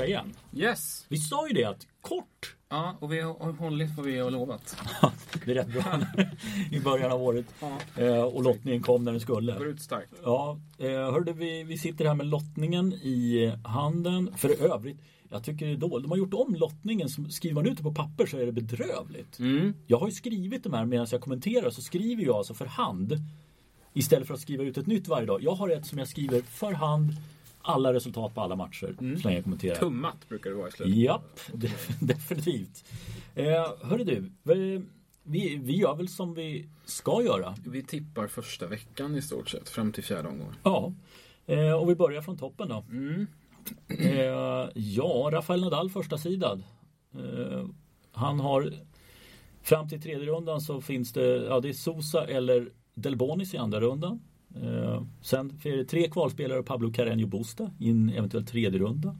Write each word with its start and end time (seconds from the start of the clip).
tillbaka 0.00 0.06
igen. 0.06 0.32
Yes! 0.70 1.06
Vi 1.08 1.16
sa 1.16 1.48
ju 1.48 1.54
det 1.54 1.64
att 1.64 1.86
kort 2.00 2.56
Ja, 2.72 2.96
och 3.00 3.12
vi 3.12 3.20
har 3.20 3.52
hållit 3.52 3.96
vad 3.96 4.06
vi 4.06 4.18
har 4.18 4.30
lovat. 4.30 4.76
det 5.44 5.50
är 5.50 5.54
rätt 5.54 5.72
bra 5.72 6.00
i 6.70 6.80
början 6.80 7.12
av 7.12 7.22
året. 7.22 7.46
Ja. 7.60 8.02
Eh, 8.04 8.22
och 8.22 8.42
lottningen 8.42 8.82
kom 8.82 9.04
när 9.04 9.12
den 9.12 9.20
Går 9.26 9.40
skulle. 9.40 9.64
ut 9.64 9.80
starkt. 9.82 10.12
Ja, 10.24 10.58
eh, 10.78 10.90
hörde 10.90 11.32
vi, 11.32 11.64
vi 11.64 11.78
sitter 11.78 12.04
här 12.04 12.14
med 12.14 12.26
lottningen 12.26 12.92
i 12.92 13.52
handen. 13.64 14.34
För 14.36 14.62
övrigt, 14.72 15.00
jag 15.30 15.44
tycker 15.44 15.66
det 15.66 15.72
är 15.72 15.76
dåligt. 15.76 16.04
De 16.04 16.10
har 16.10 16.18
gjort 16.18 16.34
om 16.34 16.54
lottningen. 16.54 17.08
Skriver 17.08 17.54
man 17.54 17.66
ut 17.66 17.76
det 17.76 17.82
på 17.82 17.94
papper 17.94 18.26
så 18.26 18.38
är 18.38 18.46
det 18.46 18.52
bedrövligt. 18.52 19.38
Mm. 19.38 19.74
Jag 19.86 19.98
har 19.98 20.06
ju 20.06 20.12
skrivit 20.12 20.64
de 20.64 20.72
här 20.72 20.84
medan 20.84 21.06
jag 21.10 21.20
kommenterar 21.20 21.70
så 21.70 21.82
skriver 21.82 22.24
jag 22.24 22.36
alltså 22.36 22.54
för 22.54 22.66
hand. 22.66 23.16
Istället 23.92 24.26
för 24.26 24.34
att 24.34 24.40
skriva 24.40 24.64
ut 24.64 24.78
ett 24.78 24.86
nytt 24.86 25.08
varje 25.08 25.26
dag. 25.26 25.42
Jag 25.42 25.54
har 25.54 25.68
ett 25.68 25.86
som 25.86 25.98
jag 25.98 26.08
skriver 26.08 26.42
för 26.42 26.72
hand. 26.72 27.12
Alla 27.62 27.92
resultat 27.92 28.34
på 28.34 28.40
alla 28.40 28.56
matcher. 28.56 28.94
Så 28.98 29.04
länge 29.28 29.36
jag 29.36 29.44
kommenterar. 29.44 29.74
Tummat 29.76 30.28
brukar 30.28 30.50
det 30.50 30.56
vara 30.56 30.68
i 30.68 30.70
slutet. 30.70 30.96
Japp, 30.96 31.40
de- 31.52 31.68
definitivt. 32.00 32.84
Eh, 33.34 33.66
hörru 33.82 34.04
du, 34.04 34.30
vi, 34.42 34.82
vi, 35.22 35.56
vi 35.56 35.76
gör 35.76 35.94
väl 35.96 36.08
som 36.08 36.34
vi 36.34 36.68
ska 36.84 37.22
göra. 37.22 37.54
Vi 37.66 37.82
tippar 37.82 38.26
första 38.26 38.66
veckan 38.66 39.16
i 39.16 39.22
stort 39.22 39.48
sett, 39.48 39.68
fram 39.68 39.92
till 39.92 40.04
fjärde 40.04 40.28
omgången. 40.28 40.54
Ja, 40.62 40.92
eh, 41.46 41.72
och 41.72 41.90
vi 41.90 41.94
börjar 41.94 42.22
från 42.22 42.38
toppen 42.38 42.68
då. 42.68 42.84
Mm. 42.90 43.26
Eh, 43.88 44.68
ja, 44.74 45.28
Rafael 45.32 45.60
Nadal 45.60 45.90
första 45.90 46.18
sidad. 46.18 46.62
Eh, 47.14 47.66
han 48.12 48.40
har 48.40 48.72
fram 49.62 49.88
till 49.88 50.02
tredje 50.02 50.26
rundan 50.26 50.60
så 50.60 50.80
finns 50.80 51.12
det, 51.12 51.36
ja 51.36 51.60
det 51.60 51.68
är 51.68 51.72
Sosa 51.72 52.26
eller 52.26 52.68
Delbonis 52.94 53.54
i 53.54 53.56
andra 53.56 53.80
rundan. 53.80 54.20
Eh, 54.56 55.02
sen 55.20 55.60
är 55.64 55.76
det 55.76 55.84
tre 55.84 56.08
kvalspelare 56.08 56.62
Pablo 56.62 56.90
Carreño 56.90 57.26
Busta 57.26 57.70
i 57.78 57.90
en 57.90 58.10
eventuell 58.10 58.46
tredje 58.46 58.78
runda. 58.78 59.16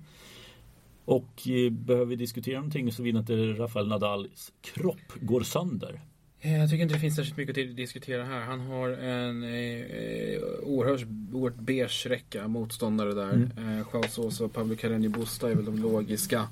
Och 1.05 1.49
eh, 1.49 1.71
behöver 1.71 2.07
vi 2.07 2.17
diskutera 2.17 2.57
någonting 2.57 2.93
så 2.93 3.03
vill 3.03 3.17
inte 3.17 3.35
Rafael 3.35 3.89
Nadals 3.89 4.53
kropp 4.61 5.13
går 5.21 5.41
sönder. 5.41 6.01
Eh, 6.41 6.59
Jag 6.59 6.71
tycker 6.71 6.83
inte 6.83 6.95
det 6.95 7.01
finns 7.01 7.17
särskilt 7.17 7.37
mycket 7.37 7.71
att 7.71 7.77
diskutera 7.77 8.25
här. 8.25 8.41
Han 8.41 8.61
har 8.61 8.89
en 8.89 9.43
eh, 9.43 10.41
oerhört, 10.63 11.07
oerhört 11.33 11.61
beige 11.61 12.07
räcka 12.07 12.49
motståndare 12.49 13.15
där. 13.15 13.33
Mm. 13.33 13.79
Eh, 13.79 14.09
Sosa 14.09 14.45
och 14.45 14.53
Pablo 14.53 14.75
Carreño 14.75 15.09
Busta 15.09 15.51
är 15.51 15.55
väl 15.55 15.65
de 15.65 15.79
logiska 15.79 16.49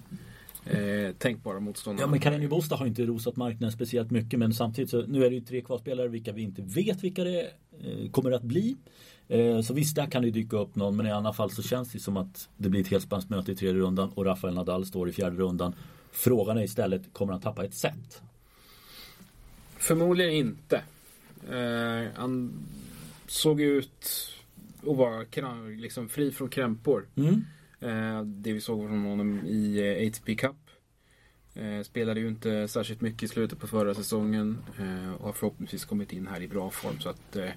eh, 0.71 1.13
tänkbara 1.13 1.61
motståndarna. 1.61 2.03
Ja 2.03 2.11
men 2.11 2.21
Carreño 2.21 2.49
Busta 2.49 2.77
har 2.77 2.87
inte 2.87 3.03
rosat 3.03 3.37
marknaden 3.37 3.73
speciellt 3.73 4.11
mycket 4.11 4.39
men 4.39 4.55
samtidigt 4.55 4.91
så 4.91 5.07
nu 5.07 5.25
är 5.25 5.31
det 5.31 5.37
ju 5.37 5.41
tre 5.41 5.61
kvalspelare 5.61 6.09
vilka 6.09 6.33
vi 6.33 6.43
inte 6.43 6.63
vet 6.63 7.05
vilka 7.05 7.25
det 7.25 7.41
eh, 7.41 8.11
kommer 8.11 8.33
att 8.33 8.43
bli. 8.43 8.77
Eh, 9.29 9.61
så 9.61 9.75
visst 9.75 9.97
där 9.97 10.07
kan 10.07 10.23
det 10.23 10.31
dyka 10.31 10.57
upp 10.57 10.77
någon 10.77 10.97
men 10.97 11.07
i 11.07 11.13
alla 11.13 11.33
fall 11.33 11.51
så 11.51 11.63
känns 11.63 11.93
det 11.93 11.99
som 11.99 12.17
att 12.17 12.49
det 12.57 12.69
blir 12.69 12.81
ett 12.81 12.89
helspännsmöte 12.89 13.53
i 13.53 13.57
tredje 13.57 13.81
rundan 13.81 14.11
och 14.15 14.25
Rafael 14.25 14.55
Nadal 14.55 14.87
står 14.87 15.09
i 15.09 15.13
fjärde 15.13 15.37
rundan. 15.37 15.75
Frågan 16.13 16.59
är 16.59 16.63
istället, 16.63 17.03
kommer 17.13 17.33
han 17.33 17.43
tappa 17.43 17.65
ett 17.65 17.75
set? 17.75 18.23
Förmodligen 19.77 20.33
inte. 20.33 20.83
Eh, 21.51 22.11
han 22.15 22.53
såg 23.27 23.61
ut 23.61 24.31
att 24.81 24.97
vara 24.97 25.25
liksom 25.77 26.09
fri 26.09 26.31
från 26.31 26.49
krämpor. 26.49 27.07
Mm. 27.17 27.45
Eh, 27.81 28.23
det 28.23 28.53
vi 28.53 28.61
såg 28.61 28.89
från 28.89 29.05
honom 29.05 29.47
i 29.47 29.79
eh, 29.79 30.09
ATP 30.09 30.35
Cup. 30.35 30.57
Eh, 31.55 31.83
spelade 31.83 32.21
ju 32.21 32.29
inte 32.29 32.69
särskilt 32.69 33.01
mycket 33.01 33.23
i 33.23 33.29
slutet 33.29 33.59
på 33.59 33.67
förra 33.67 33.95
säsongen 33.95 34.59
eh, 34.79 35.13
och 35.15 35.27
har 35.27 35.33
förhoppningsvis 35.33 35.85
kommit 35.85 36.13
in 36.13 36.27
här 36.27 36.43
i 36.43 36.49
bra 36.49 36.71
form. 36.71 37.01
Så 37.01 37.09
att, 37.09 37.37
eh, 37.37 37.49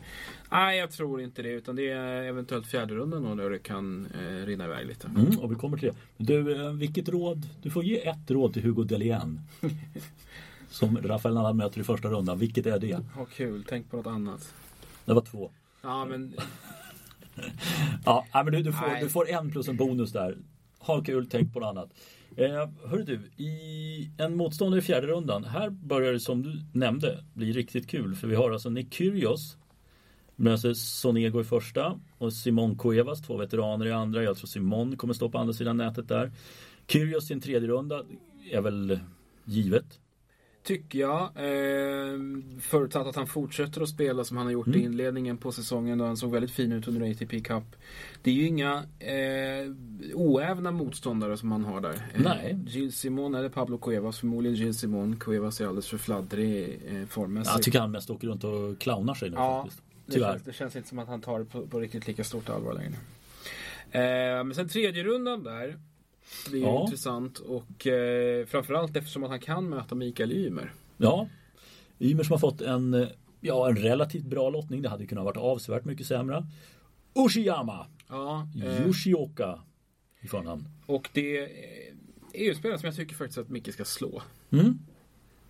nej 0.52 0.78
jag 0.80 0.92
tror 0.92 1.22
inte 1.22 1.42
det 1.42 1.50
utan 1.50 1.76
det 1.76 1.90
är 1.90 2.24
eventuellt 2.24 2.68
fjärde 2.68 2.96
rundan 2.96 3.38
där 3.38 3.50
det 3.50 3.60
kan 3.60 4.06
eh, 4.06 4.46
rinna 4.46 4.66
iväg 4.66 4.88
lite. 4.88 5.08
Mm, 5.08 5.40
och 5.40 5.52
vi 5.52 5.56
kommer 5.56 5.78
till 5.78 5.88
det. 6.18 6.24
Du, 6.26 6.66
eh, 6.66 6.72
vilket 6.72 7.10
råd? 7.10 7.50
Du 7.62 7.70
får 7.70 7.84
ge 7.84 8.08
ett 8.08 8.32
råd 8.32 8.54
till 8.54 8.64
Hugo 8.64 8.84
Delian. 8.84 9.40
Som 10.70 10.98
Rafael 10.98 11.36
Nadal 11.36 11.56
möter 11.56 11.80
i 11.80 11.84
första 11.84 12.10
rundan. 12.10 12.40
Vilket 12.40 12.66
är 12.66 12.80
det? 12.80 13.00
Ha 13.16 13.26
kul, 13.26 13.66
tänk 13.70 13.92
på 13.92 13.98
något 13.98 14.08
annat. 14.08 14.54
Det 15.06 15.14
var 15.14 15.22
två. 15.22 15.52
Ja 15.82 16.06
men 16.06 16.34
Ja, 18.06 18.26
men 18.34 18.46
du, 18.46 18.64
du, 18.64 18.74
får, 18.74 19.02
du 19.02 19.10
får 19.10 19.30
en 19.30 19.52
plus 19.52 19.68
en 19.68 19.78
bonus 19.78 20.12
där. 20.12 20.38
Ha 20.80 21.04
kul, 21.04 21.28
tänk 21.30 21.54
på 21.54 21.60
något 21.60 21.70
annat. 21.70 21.90
Eh, 22.38 22.70
hörru 22.86 23.04
du, 23.04 23.44
i 23.44 24.12
en 24.18 24.38
motståndare 24.38 24.80
i 24.80 24.82
fjärde 24.82 25.08
rundan. 25.08 25.44
Här 25.44 25.70
börjar 25.70 26.14
det 26.14 26.20
som 26.20 26.42
du 26.44 26.62
nämnde 26.74 27.24
bli 27.34 27.52
riktigt 27.52 27.88
kul. 27.88 28.16
För 28.16 28.28
vi 28.28 28.36
har 28.36 28.52
alltså 28.52 28.70
Nick 28.70 28.94
Kyrgios. 28.94 29.58
Möter 30.36 30.74
Sonego 30.74 31.42
i 31.42 31.44
första. 31.44 32.00
Och 32.18 32.34
Simon 32.34 32.78
Cuevas, 32.78 33.22
två 33.22 33.38
veteraner 33.38 33.86
i 33.86 33.92
andra. 33.92 34.24
Jag 34.24 34.38
tror 34.38 34.48
Simon 34.48 34.98
kommer 34.98 35.14
stå 35.14 35.30
på 35.30 35.38
andra 35.38 35.54
sidan 35.54 35.78
nätet 35.78 36.08
där. 36.08 36.32
Kyrgios 36.88 37.32
i 37.32 37.34
en 37.34 37.42
tredje 37.42 37.70
runda 37.70 38.04
är 38.52 38.62
väl 38.62 39.00
givet. 39.46 40.00
Tycker 40.64 41.00
jag. 41.00 41.22
Eh, 41.22 42.20
förutsatt 42.60 43.08
att 43.08 43.16
han 43.16 43.28
fortsätter 43.28 43.82
att 43.82 43.90
spela 43.90 44.24
som 44.24 44.38
han 44.38 44.46
har 44.46 44.54
gjort 44.54 44.68
Mm. 44.68 44.80
i 44.80 44.84
inledningen 44.84 45.38
på 45.38 45.52
säsongen 45.52 45.98
då 45.98 46.06
han 46.06 46.18
såg 46.18 46.32
väldigt 46.32 46.52
fin 46.52 46.72
ut 46.72 46.88
under 46.88 47.12
ATP 47.12 47.40
Cup. 47.40 47.64
Det 48.22 48.32
är 48.32 48.36
ju 48.36 48.48
inga 48.48 48.84
eh, 49.00 49.72
oävna 50.14 50.72
motståndare 50.72 51.38
som 51.38 51.52
han 51.52 51.66
har 51.66 51.82
där. 51.82 51.94
Eh, 52.14 52.22
Nej. 52.24 52.60
Gilles 52.68 52.96
Simon 53.00 53.36
eller 53.36 53.50
Pablo 53.50 53.78
Cuevas. 53.78 54.20
Förmodligen 54.20 54.58
Gilles 54.58 54.80
Simon. 54.80 55.16
Cuevas 55.20 55.62
är 55.62 55.66
alldeles 55.66 55.88
för 55.88 55.98
fladdrig 55.98 56.82
eh, 56.88 57.06
formmässigt. 57.06 57.56
Jag 57.56 57.64
tycker 57.64 57.80
han 57.80 57.92
mest 57.92 58.10
åker 58.10 58.28
runt 58.28 58.44
och 58.44 58.80
clownar 58.80 59.14
sig 59.14 59.30
nu 59.30 59.36
Ja, 59.36 59.62
faktiskt. 59.64 59.84
det, 60.06 60.14
Tyvärr. 60.14 60.32
känns, 60.32 60.44
det 60.44 60.54
känns 60.54 60.76
inte 60.76 60.90
som 60.90 61.00
att 61.00 61.08
han 61.08 61.22
tar 61.22 61.40
det 61.40 61.46
på, 61.46 61.68
på 61.68 61.80
riktigt 61.80 62.08
lika 62.08 62.24
stort 62.24 62.50
allvar 62.50 62.74
längre. 62.74 62.94
Eh, 63.92 64.44
men 64.44 64.56
sen 64.56 64.70
tredje 64.70 65.04
rundan 65.04 65.44
där. 65.44 65.78
Det 66.52 66.58
är 66.58 66.62
Ja. 66.62 66.82
intressant 66.84 67.40
och 67.40 67.88
eh, 67.88 68.46
framförallt 68.46 68.96
eftersom 68.98 69.24
att 69.24 69.30
han 69.30 69.40
kan 69.40 69.70
möta 69.70 69.96
Mikael 69.96 70.32
Ymer. 70.32 70.74
Ja. 70.98 71.28
Ymer 72.00 72.24
som 72.24 72.32
har 72.34 72.40
fått 72.40 72.62
en, 72.62 72.94
eh, 72.94 73.08
ja, 73.42 73.70
en 73.70 73.76
relativt 73.76 74.26
bra 74.26 74.50
lottning. 74.50 74.82
Det 74.82 74.90
hade 74.90 75.06
kunnat 75.06 75.26
varit 75.26 75.38
avsevärt 75.38 75.86
mycket 75.86 76.08
sämre. 76.08 76.46
Ushiyama. 77.16 77.86
Ja, 78.10 78.48
eh, 78.64 78.86
Yoshioka. 78.88 79.60
I 80.22 80.28
förnamn. 80.28 80.68
och 80.86 81.10
det 81.14 81.38
eh, 81.44 81.50
är 82.34 82.44
ju 82.46 82.56
spelare 82.56 82.80
som 82.80 82.86
jag 82.86 82.96
tycker 82.96 83.16
faktiskt 83.16 83.38
att 83.38 83.50
Micke 83.50 83.74
ska 83.74 83.86
slå. 83.86 84.22
Mm. 84.52 84.80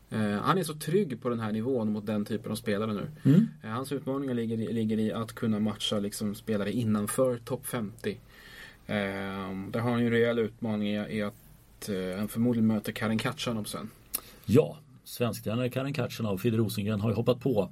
Eh, 0.09 0.41
han 0.41 0.57
är 0.57 0.63
så 0.63 0.73
trygg 0.73 1.21
på 1.21 1.29
den 1.29 1.39
här 1.39 1.51
nivån 1.51 1.91
mot 1.91 2.05
den 2.05 2.25
typen 2.25 2.51
av 2.51 2.55
spelare 2.55 2.93
nu. 2.93 3.11
Mm. 3.25 3.47
Eh, 3.63 3.69
hans 3.69 3.91
utmaningar 3.91 4.33
ligger 4.33 4.57
i, 4.61 4.73
ligger 4.73 4.99
i 4.99 5.11
att 5.11 5.33
kunna 5.33 5.59
matcha 5.59 5.99
liksom 5.99 6.35
spelare 6.35 6.71
innanför 6.71 7.37
topp 7.37 7.65
50. 7.65 8.17
Eh, 8.91 9.72
där 9.72 9.79
har 9.79 9.91
han 9.91 10.00
ju 10.00 10.06
en 10.06 10.12
rejäl 10.12 10.40
utmaning 10.40 10.88
i, 10.88 11.22
att 11.22 11.90
eh, 11.90 12.18
han 12.18 12.28
förmodligen 12.28 12.68
möter 12.68 12.91
Karin 12.91 13.18
Katjanov 13.18 13.63
sen. 13.63 13.90
Ja, 14.46 14.78
svensktränare 15.03 15.69
Karin 15.69 15.94
Katjanov 15.94 16.38
Fidde 16.38 16.57
Rosengren 16.57 17.02
har 17.02 17.09
ju 17.09 17.16
hoppat 17.16 17.40
på. 17.40 17.72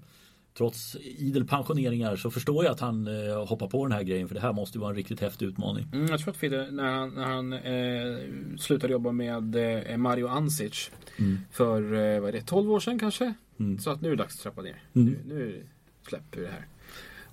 Trots 0.57 0.96
idel 0.96 1.46
pensioneringar 1.46 2.16
så 2.16 2.31
förstår 2.31 2.63
jag 2.63 2.72
att 2.72 2.80
han 2.80 3.07
eh, 3.07 3.46
hoppar 3.46 3.68
på 3.68 3.85
den 3.85 3.91
här 3.91 4.03
grejen 4.03 4.28
för 4.28 4.35
det 4.35 4.41
här 4.41 4.53
måste 4.53 4.78
ju 4.78 4.80
vara 4.80 4.90
en 4.90 4.96
riktigt 4.96 5.22
häftig 5.22 5.46
utmaning. 5.46 5.88
Mm, 5.94 6.07
jag 6.07 6.19
tror 6.19 6.31
att 6.31 6.38
Fidde, 6.38 6.72
när 6.72 6.91
han, 6.91 7.09
när 7.09 7.24
han 7.24 7.53
eh, 7.53 8.57
slutade 8.57 8.94
jobba 8.94 9.12
med 9.12 9.56
eh, 9.56 9.97
Mario 9.97 10.28
Ansic 10.28 10.91
för 11.51 11.81
eh, 11.94 12.19
vad 12.19 12.30
är 12.30 12.31
det, 12.31 12.41
12 12.41 12.72
år 12.72 12.80
sedan 12.80 13.00
kanske? 13.00 13.34
Mm. 13.59 13.80
Så 13.80 13.90
att 13.90 14.01
nu 14.01 14.07
är 14.07 14.16
det 14.16 14.24
dags 14.24 14.36
att 14.36 14.41
trappa 14.41 14.62
ner. 14.62 14.84
Mm. 14.94 15.07
Nu, 15.07 15.19
nu 15.25 15.63
släpper 16.07 16.39
vi 16.39 16.45
det 16.45 16.51
här. 16.51 16.65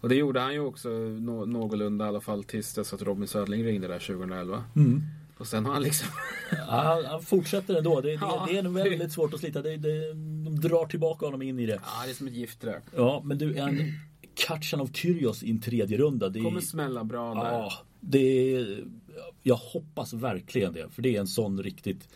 Och 0.01 0.09
det 0.09 0.15
gjorde 0.15 0.41
han 0.41 0.53
ju 0.53 0.61
också 0.61 0.89
nå, 0.89 1.45
någorlunda 1.45 2.05
i 2.05 2.09
alla 2.09 2.21
fall 2.21 2.45
tills 2.45 2.75
dess 2.75 2.93
att 2.93 3.03
Robin 3.03 3.29
Södling 3.29 3.65
ringde 3.65 3.89
där 3.89 3.99
2011. 3.99 4.65
Mm. 4.77 5.03
Och 5.39 5.47
sen 5.47 5.67
har 5.67 5.73
han 5.73 5.83
liksom 5.83 6.09
Ja, 6.51 6.57
han, 6.67 7.05
han 7.05 7.23
fortsätter 7.23 7.75
ändå. 7.75 8.01
Det, 8.01 8.09
det, 8.09 8.15
Ja. 8.21 8.47
det 8.51 8.59
är 8.59 8.63
nog 8.63 8.75
väldigt 8.75 9.13
svårt 9.13 9.35
att 9.35 9.41
slita. 9.41 9.63
Det, 9.63 9.77
det, 9.77 10.09
de 10.45 10.61
drar 10.61 10.87
tillbaka 10.87 11.27
honom 11.27 11.43
in 11.43 11.59
i 11.59 11.67
det. 11.67 11.73
Ja, 11.85 12.05
det 12.05 12.11
är 12.11 12.15
som 12.15 12.27
ett 12.27 12.33
gift 12.35 12.61
det 12.61 12.67
där. 12.67 12.81
Ja, 12.97 13.23
men 13.25 13.39
du, 13.39 13.57
en 13.57 13.93
Katjanov 14.35 14.91
Kyrgios 14.93 15.43
i 15.43 15.51
en 15.51 15.61
tredje 15.61 15.99
runda. 15.99 16.29
Det 16.29 16.41
Kommer 16.41 16.61
smälla 16.61 17.05
bra 17.05 17.35
där. 17.35 17.53
Ja, 17.53 17.73
det 18.01 18.55
är, 18.57 18.85
jag 19.43 19.57
hoppas 19.57 20.13
verkligen 20.13 20.73
det. 20.73 20.89
För 20.91 21.03
det 21.03 21.17
är 21.17 21.21
en 21.21 21.27
sån 21.27 21.63
riktigt 21.63 22.09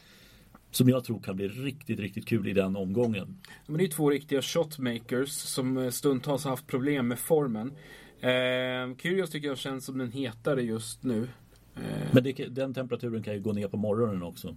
som 0.70 0.88
jag 0.88 1.05
tror 1.05 1.20
kan 1.20 1.37
bli 1.37 1.49
riktigt, 1.49 1.99
riktigt 2.00 2.26
kul 2.28 2.49
i 2.49 2.52
den 2.52 2.76
omgången. 2.76 3.37
Men 3.67 3.78
det 3.78 3.84
är 3.84 3.88
två 3.88 4.11
riktiga 4.11 4.43
shotmakers 4.43 5.28
som 5.31 5.76
eh, 5.78 5.90
stundtals 5.90 6.44
har 6.44 6.50
haft 6.50 6.67
problem 6.67 7.08
med 7.08 7.19
formen. 7.19 7.72
Eh, 8.20 8.96
Kyrgios 9.02 9.31
tycker 9.31 9.49
jag 9.49 9.58
känns 9.58 9.84
som 9.84 9.99
den 9.99 10.12
hetare 10.12 10.62
just 10.62 11.02
nu. 11.02 11.28
Eh, 11.76 11.82
Men 12.12 12.25
det, 12.25 12.32
den 12.32 12.75
temperaturen 12.75 13.22
kan 13.22 13.34
ju 13.34 13.40
gå 13.40 13.52
ner 13.52 13.69
på 13.69 13.76
morgonen 13.76 14.22
också. 14.22 14.56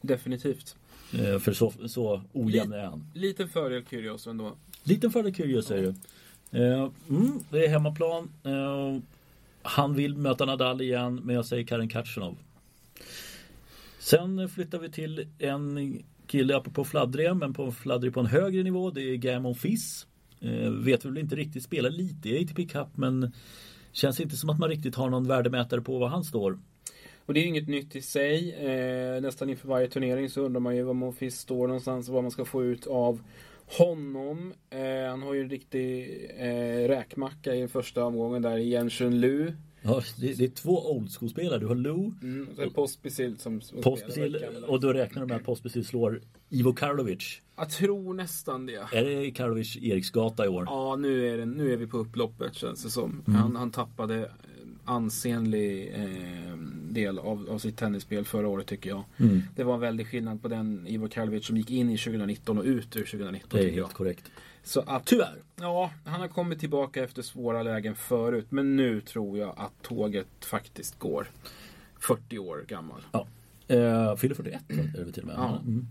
definitivt. 0.00 0.76
Eh, 1.12 1.38
För 1.38 1.52
så, 1.52 1.72
så 1.88 2.22
ojämn 2.32 2.72
är 2.72 2.84
han. 2.84 3.10
Liten 3.14 3.48
fördel 3.48 3.84
Kyrgios 3.90 4.26
ändå. 4.26 4.56
Liten 4.82 5.10
fördel 5.10 5.34
Kyrgios 5.34 5.66
säger 5.66 5.82
du. 5.82 5.94
Eh, 6.62 6.90
Mm, 7.08 7.38
det 7.50 7.64
är 7.64 7.68
hemmaplan. 7.68 8.30
Eh, 8.44 8.98
Han 9.62 9.94
vill 9.94 10.16
möta 10.16 10.44
Nadal 10.44 10.80
igen, 10.80 11.20
men 11.24 11.34
jag 11.34 11.46
säger 11.46 11.64
Karin 11.64 11.88
Katjanov. 11.88 12.36
Sen 14.06 14.48
flyttar 14.48 14.78
vi 14.78 14.90
till 14.90 15.28
en 15.38 15.98
kille 16.26 16.56
apropå 16.56 16.84
fladdriga, 16.84 17.34
men 17.34 17.54
på 17.54 17.72
fladdrig 17.72 18.14
på 18.14 18.20
en 18.20 18.26
högre 18.26 18.62
nivå. 18.62 18.90
Det 18.90 19.02
är 19.02 19.16
Gammon 19.16 19.54
Fizz. 19.54 20.06
Eh, 20.40 20.70
vet 20.70 21.04
väl 21.04 21.18
inte 21.18 21.36
riktigt, 21.36 21.62
spelar 21.62 21.90
lite 21.90 22.28
i 22.28 22.44
ATP 22.44 22.64
Cup, 22.64 22.88
men 22.94 23.32
känns 23.92 24.20
inte 24.20 24.36
som 24.36 24.50
att 24.50 24.58
man 24.58 24.68
riktigt 24.68 24.94
har 24.94 25.10
någon 25.10 25.28
värdemätare 25.28 25.80
på 25.80 25.98
var 25.98 26.08
han 26.08 26.24
står. 26.24 26.58
Och 27.26 27.34
det 27.34 27.40
är 27.40 27.44
inget 27.44 27.68
nytt 27.68 27.96
i 27.96 28.02
sig. 28.02 28.54
Eh, 28.54 29.20
nästan 29.20 29.50
inför 29.50 29.68
varje 29.68 29.88
turnering 29.88 30.30
så 30.30 30.40
undrar 30.40 30.60
man 30.60 30.76
ju 30.76 30.82
var 30.82 30.94
Monfils 30.94 31.38
står 31.38 31.66
någonstans 31.66 32.08
och 32.08 32.14
vad 32.14 32.24
man 32.24 32.30
ska 32.30 32.44
få 32.44 32.64
ut 32.64 32.86
av 32.86 33.20
honom. 33.78 34.52
Eh, 34.70 35.10
han 35.10 35.22
har 35.22 35.34
ju 35.34 35.40
en 35.40 35.50
riktig 35.50 36.20
eh, 36.38 36.88
räkmacka 36.88 37.54
i 37.54 37.68
första 37.68 38.04
omgången 38.04 38.42
där 38.42 38.56
i 38.56 38.68
Jenshun 38.68 39.20
Lu. 39.20 39.52
Ja, 39.86 40.02
det, 40.20 40.38
det 40.38 40.44
är 40.44 40.48
två 40.48 40.90
old 40.90 41.10
school-spelare. 41.10 41.58
Du 41.58 41.66
har 41.66 41.74
Lou, 41.74 42.12
Mm, 42.22 42.48
och 42.48 42.64
det 42.64 42.70
Pospisil 42.70 43.38
som, 43.38 43.60
som 43.60 43.82
Pospisil 43.82 44.36
och 44.66 44.80
då 44.80 44.92
räknar 44.92 45.22
du 45.22 45.28
med 45.28 45.36
att 45.36 45.44
Pospisil 45.44 45.84
slår 45.84 46.20
Ivo 46.50 46.72
Karlovic. 46.72 47.40
Jag 47.56 47.70
tror 47.70 48.14
nästan 48.14 48.66
det. 48.66 48.88
Är 48.92 49.04
det 49.04 49.30
Karlovic 49.30 49.76
Eriksgata 49.76 50.44
i 50.44 50.48
år? 50.48 50.64
Ja, 50.66 50.96
nu 50.96 51.28
är, 51.28 51.38
det, 51.38 51.44
nu 51.44 51.72
är 51.72 51.76
vi 51.76 51.86
på 51.86 51.98
upploppet 51.98 52.54
känns 52.54 52.82
det 52.82 52.90
som. 52.90 53.22
Mm. 53.26 53.40
Han, 53.40 53.56
han 53.56 53.70
tappade 53.70 54.30
ansenlig 54.86 55.92
eh, 55.94 56.56
del 56.90 57.18
av, 57.18 57.48
av 57.50 57.58
sitt 57.58 57.76
tennisspel 57.76 58.24
förra 58.24 58.48
året 58.48 58.66
tycker 58.66 58.90
jag. 58.90 59.04
Mm. 59.16 59.42
Det 59.56 59.64
var 59.64 59.74
en 59.74 59.80
väldig 59.80 60.06
skillnad 60.06 60.42
på 60.42 60.48
den 60.48 60.86
Ivo 60.86 61.08
Karlovic 61.08 61.46
som 61.46 61.56
gick 61.56 61.70
in 61.70 61.90
i 61.90 61.98
2019 61.98 62.58
och 62.58 62.64
ut 62.64 62.96
ur 62.96 63.04
2019 63.04 63.60
Det 63.60 63.68
är 63.68 63.72
helt 63.72 63.92
korrekt. 63.94 64.30
Så 64.62 64.80
att, 64.80 65.06
Tyvärr. 65.06 65.42
ja, 65.56 65.90
han 66.04 66.20
har 66.20 66.28
kommit 66.28 66.60
tillbaka 66.60 67.04
efter 67.04 67.22
svåra 67.22 67.62
lägen 67.62 67.94
förut. 67.94 68.46
Men 68.48 68.76
nu 68.76 69.00
tror 69.00 69.38
jag 69.38 69.54
att 69.56 69.82
tåget 69.82 70.26
faktiskt 70.40 70.98
går. 70.98 71.30
40 72.00 72.38
år 72.38 72.64
gammal. 72.68 73.02
Eh, 73.68 74.16
fyller 74.16 74.34
41 74.34 74.62
är 74.98 75.04
det 75.04 75.12
till 75.12 75.22
och 75.22 75.28
med. 75.28 75.36
Ja. 75.38 75.60
Mm. 75.64 75.86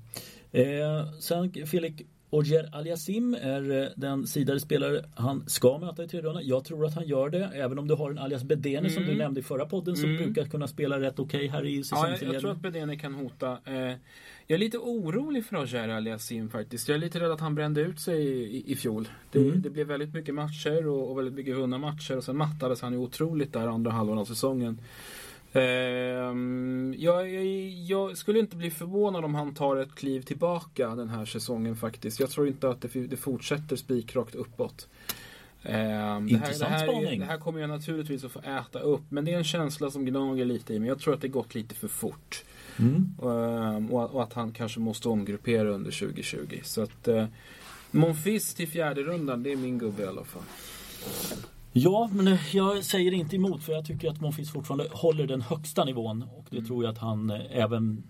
Eh, 0.52 1.12
sen 1.20 1.68
Filip 1.68 1.96
Ogier 2.30 2.70
Aliasim 2.72 3.34
är 3.42 3.72
eh, 3.84 3.88
den 3.96 4.28
sidade 4.28 4.60
spelare 4.60 5.06
han 5.16 5.44
ska 5.48 5.78
möta 5.78 6.04
i 6.04 6.08
tredje 6.08 6.28
rundan. 6.30 6.48
Jag 6.48 6.66
tror 6.66 6.86
att 6.86 6.96
han 6.96 7.08
gör 7.08 7.30
det. 7.30 7.52
Även 7.54 7.80
om 7.80 7.88
du 7.88 7.94
har 7.96 8.12
en 8.12 8.18
alias 8.20 8.44
Bedene 8.44 8.90
som 8.90 9.04
Mm. 9.04 9.16
du 9.16 9.22
nämnde 9.24 9.40
i 9.40 9.44
förra 9.44 9.66
podden 9.66 9.96
som 9.96 10.10
Mm. 10.10 10.24
brukar 10.24 10.46
kunna 10.50 10.68
spela 10.68 11.00
rätt 11.00 11.20
okej 11.20 11.48
här 11.48 11.66
i 11.66 11.84
Ja, 11.92 12.10
jag, 12.22 12.34
jag 12.34 12.42
tror 12.42 12.52
att 12.52 12.60
Bedene 12.62 12.96
kan 12.96 13.14
hota. 13.14 13.58
Eh, 13.66 13.74
jag 14.48 14.56
är 14.56 14.58
lite 14.58 14.78
orolig 14.78 15.46
för 15.46 15.56
Roger 15.56 15.90
Aliasim 15.90 16.50
faktiskt. 16.50 16.88
Jag 16.88 16.96
är 16.96 17.00
lite 17.00 17.20
rädd 17.20 17.32
att 17.32 17.40
han 17.40 17.56
brände 17.56 17.82
ut 17.82 18.00
sig 18.00 18.22
i, 18.28 18.58
i, 18.58 18.72
i 18.72 18.76
fjol. 18.76 19.08
Det, 19.32 19.40
Mm. 19.40 19.62
det 19.62 19.70
blev 19.70 19.88
väldigt 19.88 20.14
mycket 20.14 20.36
matcher 20.36 20.88
och, 20.88 21.12
och 21.12 21.18
väldigt 21.18 21.34
mycket 21.34 21.56
vunna 21.58 21.78
matcher 21.78 22.18
och 22.18 22.24
sen 22.24 22.38
mattades 22.38 22.82
han 22.82 22.94
ju 22.94 23.00
otroligt 23.00 23.54
där 23.54 23.68
andra 23.68 23.92
halvan 23.92 24.18
av 24.18 24.26
säsongen. 24.26 24.80
Ehm, 25.56 26.96
jag, 26.98 27.30
jag, 27.30 27.46
jag 27.70 28.18
skulle 28.18 28.40
inte 28.40 28.56
bli 28.56 28.72
förvånad 28.72 29.26
om 29.26 29.36
han 29.36 29.54
tar 29.54 29.76
ett 29.76 29.96
kliv 29.96 30.22
tillbaka 30.22 30.96
den 30.96 31.10
här 31.10 31.26
säsongen 31.26 31.76
faktiskt. 31.76 32.20
Jag 32.20 32.30
tror 32.30 32.48
inte 32.48 32.70
att 32.70 32.82
det, 32.82 33.08
det 33.08 33.18
fortsätter 33.18 33.76
spikrakt 33.76 34.36
uppåt. 34.36 34.88
Ehm, 35.64 35.68
det, 35.68 35.72
här, 35.74 36.20
det, 36.22 36.34
Intressant 36.34 36.72
här, 36.72 36.88
är- 36.88 36.92
spaning. 36.92 37.20
det 37.20 37.26
här 37.26 37.38
kommer 37.38 37.60
jag 37.60 37.70
naturligtvis 37.70 38.24
att 38.24 38.32
få 38.32 38.40
äta 38.40 38.80
upp. 38.80 39.04
Men 39.10 39.26
det 39.26 39.34
är 39.34 39.38
en 39.38 39.44
känsla 39.44 39.92
som 39.92 40.06
gnager 40.06 40.46
lite 40.46 40.74
i 40.74 40.80
mig. 40.80 40.88
Jag 40.90 41.00
tror 41.00 41.14
att 41.14 41.22
det 41.22 41.28
gått 41.28 41.56
lite 41.56 41.76
för 41.76 41.88
fort. 41.88 42.44
Mm. 42.80 43.14
Ehm, 43.24 43.92
och, 43.92 44.16
och 44.16 44.24
att 44.24 44.34
han 44.34 44.52
kanske 44.52 44.80
måste 44.80 45.10
omgruppera 45.10 45.70
under 45.70 45.92
2020. 45.92 46.40
Så 46.64 46.82
att 46.82 47.08
uh, 47.08 47.26
Monfils 47.92 48.54
till 48.54 48.68
fjärde 48.68 49.04
rundan, 49.04 49.44
det 49.44 49.52
är 49.52 49.56
min 49.56 49.78
gubbe 49.78 50.04
i 50.04 50.08
alla 50.08 50.24
fall. 50.24 50.44
Ja, 51.78 52.10
men 52.14 52.28
eh, 52.28 52.56
jag 52.56 52.84
säger 52.84 53.12
inte 53.12 53.36
emot 53.36 53.64
för 53.64 53.74
jag 53.74 53.86
tycker 53.86 54.10
att 54.10 54.22
Monfils 54.22 54.52
fortfarande 54.52 54.88
håller 54.92 55.28
den 55.28 55.42
högsta 55.42 55.86
nivån. 55.86 56.26
Och 56.38 56.46
det 56.50 56.62
tror 56.62 56.84
jag 56.84 56.92
att 56.92 56.98
han 56.98 57.30
eh, 57.30 57.42
även 57.50 58.04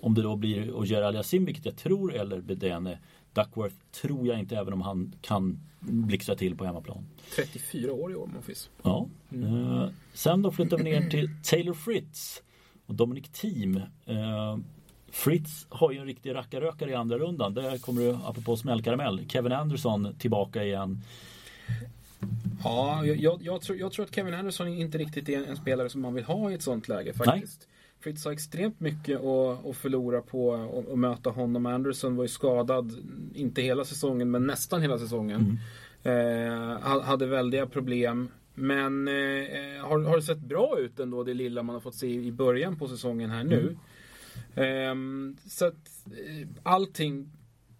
om 0.00 0.14
det 0.14 0.22
då 0.22 0.36
blir 0.36 0.72
Ogier 0.72 1.02
Aliasim, 1.02 1.44
vilket 1.44 1.64
jag 1.64 1.76
tror, 1.76 2.14
eller 2.14 2.40
Bedene 2.40 2.98
Duckworth 3.32 3.76
tror 4.02 4.26
jag 4.26 4.38
inte 4.38 4.56
även 4.56 4.72
om 4.72 4.80
han 4.80 5.14
kan 5.20 5.60
blixtra 5.80 6.34
till 6.34 6.56
på 6.56 6.64
hemmaplan. 6.64 7.06
34 7.36 7.92
år 7.92 8.12
i 8.12 8.14
år 8.14 8.26
Monfils. 8.26 8.70
Ja. 8.82 9.06
Eh, 9.30 9.88
sen 10.12 10.42
då 10.42 10.52
flyttar 10.52 10.76
vi 10.76 10.84
ner 10.84 11.10
till 11.10 11.28
Taylor 11.44 11.74
Fritz 11.74 12.42
och 12.86 12.94
Dominic 12.94 13.28
Thiem. 13.28 13.80
Fritz 15.10 15.66
har 15.68 15.92
ju 15.92 15.98
en 15.98 16.06
riktig 16.06 16.34
rackarrökare 16.34 16.90
i 16.90 16.94
andra 16.94 17.18
rundan. 17.18 17.54
Där 17.54 17.78
kommer 17.78 18.02
det, 18.02 18.18
apropå 18.24 18.56
smällkaramell, 18.56 19.28
Kevin 19.28 19.52
Anderson 19.52 20.14
tillbaka 20.18 20.64
igen. 20.64 21.02
Ja, 22.64 23.06
jag, 23.06 23.42
jag, 23.42 23.60
tror, 23.62 23.78
jag 23.78 23.92
tror 23.92 24.04
att 24.04 24.14
Kevin 24.14 24.34
Anderson 24.34 24.68
inte 24.68 24.98
riktigt 24.98 25.28
är 25.28 25.44
en, 25.44 25.56
spelare 25.56 25.88
som 25.88 26.00
man 26.00 26.14
vill 26.14 26.24
ha 26.24 26.50
i 26.50 26.54
ett 26.54 26.62
sånt 26.62 26.88
läge 26.88 27.12
faktiskt. 27.12 27.68
Fritz 28.00 28.24
har 28.24 28.32
extremt 28.32 28.80
mycket 28.80 29.20
att, 29.20 29.66
att 29.66 29.76
förlora 29.76 30.20
på 30.22 30.54
att- 30.92 30.98
möta 30.98 31.30
honom. 31.30 31.66
Anderson 31.66 32.16
var 32.16 32.24
ju 32.24 32.28
skadad, 32.28 32.92
inte 33.34 33.62
hela 33.62 33.84
säsongen, 33.84 34.30
men 34.30 34.46
nästan 34.46 34.82
hela 34.82 34.98
säsongen. 34.98 35.58
Eh, 36.02 36.78
ha- 36.88 37.02
hade 37.02 37.26
väldiga 37.26 37.66
problem. 37.66 38.28
Men 38.54 39.08
eh, 39.08 39.14
har, 39.80 40.04
har 40.08 40.16
det 40.16 40.22
sett 40.22 40.38
bra 40.38 40.78
ut 40.78 41.00
ändå, 41.00 41.24
det 41.24 41.34
lilla 41.34 41.62
man 41.62 41.74
har 41.74 41.80
fått 41.80 41.94
se 41.94 42.06
i 42.14 42.32
början 42.32 42.76
på 42.78 42.88
säsongen 42.88 43.30
här 43.30 43.44
nu. 43.44 43.76
Ehm, 44.54 45.36
så 45.46 45.66
att 45.66 46.06
eh, 46.06 46.48
allting 46.62 47.30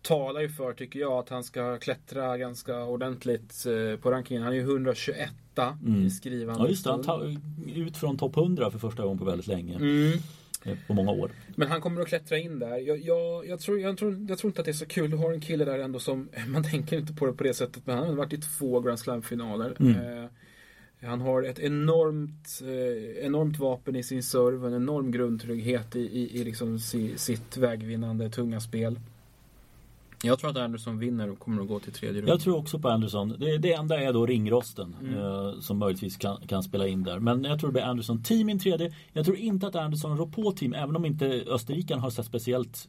talar 0.04 0.40
ju 0.40 0.48
för, 0.48 0.72
tycker 0.72 1.00
jag, 1.00 1.12
att 1.12 1.28
han 1.28 1.44
ska 1.44 1.78
klättra 1.78 2.38
ganska 2.38 2.84
ordentligt 2.84 3.66
eh, 3.66 4.00
på 4.00 4.10
rankingen. 4.10 4.42
Han 4.42 4.52
är 4.52 4.56
ju 4.56 4.62
121 4.62 5.30
Mm. 5.56 6.06
i 6.06 6.10
skrivande 6.10 6.64
Ja 6.64 6.68
just 6.68 6.84
det, 6.84 6.90
han 6.90 7.02
tar 7.02 7.36
ut 7.74 7.96
från 7.96 8.18
topp 8.18 8.36
100 8.36 8.70
för 8.70 8.78
första 8.78 9.02
gången 9.02 9.18
på 9.18 9.24
väldigt 9.24 9.46
länge. 9.46 9.76
Mm. 9.76 10.12
eh, 10.64 10.76
På 10.86 10.94
många 10.94 11.10
år. 11.12 11.30
Men 11.56 11.68
han 11.68 11.80
kommer 11.80 12.00
att 12.00 12.08
klättra 12.08 12.38
in 12.38 12.58
där. 12.58 12.78
Jag, 12.78 12.98
jag, 12.98 13.46
jag, 13.46 13.60
tror, 13.60 13.80
jag, 13.80 13.98
tror, 13.98 14.26
jag 14.28 14.38
tror 14.38 14.48
inte 14.48 14.60
att 14.60 14.64
det 14.64 14.70
är 14.70 14.72
så 14.72 14.86
kul. 14.86 15.10
Du 15.10 15.16
har 15.16 15.32
en 15.32 15.40
kille 15.40 15.64
där 15.64 15.78
ändå 15.78 15.98
som, 15.98 16.28
man 16.48 16.70
tänker 16.70 16.98
inte 16.98 17.12
på 17.12 17.26
det 17.26 17.32
på 17.32 17.44
det 17.44 17.54
sättet, 17.54 17.86
men 17.86 17.98
han 17.98 18.06
har 18.06 18.14
varit 18.14 18.32
i 18.32 18.38
två 18.38 18.80
Grand 18.80 18.98
Slam-finaler. 18.98 19.76
Mm. 19.80 20.22
Eh, 20.24 20.30
han 21.02 21.20
har 21.20 21.42
ett 21.42 21.58
enormt, 21.58 22.60
eh, 22.62 23.26
enormt 23.26 23.58
vapen 23.58 23.96
i 23.96 24.02
sin 24.02 24.22
serve, 24.22 24.66
en 24.66 24.74
enorm 24.74 25.10
grundtrygghet 25.10 25.96
i, 25.96 26.00
i, 26.00 26.40
i 26.40 26.44
liksom 26.44 26.78
si, 26.78 27.18
sitt 27.18 27.56
vägvinnande 27.56 28.30
tunga 28.30 28.60
spel. 28.60 28.98
Jag 30.24 30.38
tror 30.38 30.50
att 30.50 30.56
Anderson 30.56 30.98
vinner 30.98 31.30
och 31.30 31.38
kommer 31.38 31.62
att 31.62 31.68
gå 31.68 31.80
till 31.80 31.92
tredje 31.92 32.20
rundan. 32.20 32.32
Jag 32.32 32.40
tror 32.40 32.56
också 32.56 32.78
på 32.78 32.88
Anderson. 32.88 33.36
Det, 33.38 33.58
det 33.58 33.72
enda 33.72 34.00
är 34.00 34.12
då 34.12 34.26
ringrosten 34.26 34.96
Mm. 35.00 35.18
eh, 35.18 35.60
som 35.60 35.78
möjligtvis 35.78 36.16
kan, 36.16 36.36
kan 36.46 36.62
spela 36.62 36.86
in 36.86 37.02
där. 37.02 37.18
Men 37.18 37.44
jag 37.44 37.60
tror 37.60 37.68
det 37.68 37.72
blir 37.72 37.82
Anderson. 37.82 38.22
Team 38.22 38.48
in 38.48 38.58
tredje. 38.58 38.92
Jag 39.12 39.24
tror 39.24 39.36
inte 39.36 39.66
att 39.66 39.76
Anderson 39.76 40.18
rår 40.18 40.26
på 40.26 40.52
team 40.52 40.74
även 40.74 40.96
om 40.96 41.04
inte 41.04 41.26
Österriken 41.48 41.98
har 41.98 42.10
sett 42.10 42.26
speciellt 42.26 42.88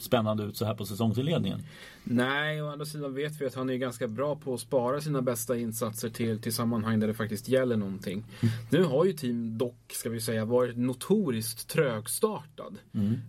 spännande 0.00 0.44
ut 0.44 0.56
så 0.56 0.64
här 0.64 0.74
på 0.74 0.84
säsongsinledningen. 0.84 1.60
Nej, 2.04 2.62
å 2.62 2.68
andra 2.68 2.84
sidan 2.86 3.14
vet 3.14 3.40
vi 3.40 3.46
att 3.46 3.54
han 3.54 3.70
är 3.70 3.74
ganska 3.76 4.08
bra 4.08 4.36
på 4.36 4.54
att 4.54 4.60
spara 4.60 5.00
sina 5.00 5.22
bästa 5.22 5.56
insatser 5.56 6.08
till, 6.10 6.40
till 6.42 6.54
sammanhang 6.54 7.00
där 7.00 7.06
det 7.06 7.14
faktiskt 7.14 7.48
gäller 7.48 7.76
någonting. 7.76 8.24
Nu 8.70 8.84
har 8.84 9.04
ju 9.04 9.12
team 9.12 9.58
dock, 9.58 9.92
ska 9.92 10.10
vi 10.10 10.20
säga, 10.20 10.44
varit 10.44 10.76
notoriskt 10.76 11.68
trögstartad. 11.68 12.76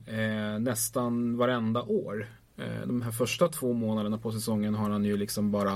Eh, 0.08 0.60
nästan 0.60 1.38
varenda 1.38 1.82
år. 1.84 2.28
Eh, 2.60 2.88
de 2.88 3.02
här 3.02 3.12
första 3.12 3.48
två 3.48 3.74
månaderna 3.74 4.18
på 4.18 4.32
säsongen 4.32 4.76
har 4.76 4.90
han 4.90 5.06
ju 5.06 5.18
liksom 5.18 5.52
bara 5.52 5.74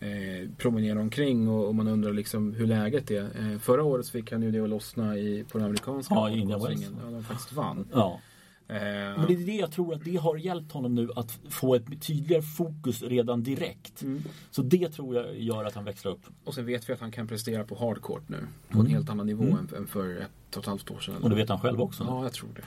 eh, 0.00 0.48
promenerat 0.56 1.00
omkring 1.00 1.48
och, 1.48 1.66
och 1.68 1.74
man 1.74 1.88
undrar 1.88 2.12
liksom 2.12 2.54
hur 2.54 2.66
läget 2.66 3.10
är. 3.10 3.22
Eh, 3.52 3.58
förra 3.58 3.82
året 3.84 4.08
fick 4.08 4.32
han 4.32 4.42
ju 4.42 4.50
det 4.50 4.60
att 4.60 4.68
lossna 4.68 5.18
i, 5.18 5.44
på 5.52 5.58
den 5.58 5.64
amerikanska 5.66 6.14
Ja, 6.14 6.30
i 6.30 6.38
Indian 6.38 6.60
Wells. 6.62 6.80
svingen. 6.80 6.96
Ja, 7.04 7.10
de 7.10 7.24
faktiskt 7.24 7.52
vann. 7.52 7.88
Ja. 7.92 8.20
Eh, 8.68 8.76
Men 8.76 9.26
det 9.26 9.32
är 9.34 9.46
det 9.46 9.52
jag 9.56 9.72
tror 9.72 9.94
att 9.94 10.04
det 10.04 10.16
har 10.16 10.36
hjälpt 10.36 10.72
honom 10.72 10.94
nu 10.94 11.08
att 11.16 11.38
få 11.48 11.74
ett 11.74 12.02
tydligare 12.06 12.42
fokus 12.42 13.02
redan 13.02 13.42
direkt. 13.42 14.02
Mm. 14.02 14.22
Så 14.50 14.62
det 14.62 14.88
tror 14.88 15.16
jag 15.16 15.38
gör 15.40 15.64
att 15.64 15.74
han 15.74 15.84
växlar 15.84 16.12
upp. 16.12 16.20
Och 16.44 16.54
sen 16.54 16.66
vet 16.66 16.88
vi 16.88 16.92
att 16.92 17.00
han 17.00 17.10
kan 17.12 17.26
prestera 17.28 17.64
på 17.64 17.74
hardcourt 17.78 18.28
nu. 18.28 18.36
På 18.68 18.74
Mm. 18.78 18.86
en 18.86 18.92
helt 18.92 19.10
annan 19.10 19.26
nivå 19.26 19.42
Mm. 19.42 19.56
än, 19.58 19.68
än 19.76 19.86
för 19.86 20.16
ett 20.16 20.56
och 20.56 20.62
ett 20.62 20.66
halvt 20.68 20.90
år 20.90 20.98
sedan. 21.00 21.22
Och 21.22 21.30
det 21.30 21.36
vet 21.36 21.48
han 21.48 21.60
själv 21.60 21.80
också. 21.80 22.04
Ja, 22.04 22.22
jag 22.22 22.32
tror 22.32 22.50
det. 22.54 22.62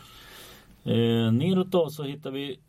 Eh, 0.92 1.32
neråt 1.32 1.72
då 1.72 1.90
så 1.90 2.04
hittar 2.04 2.32
vi 2.32 2.60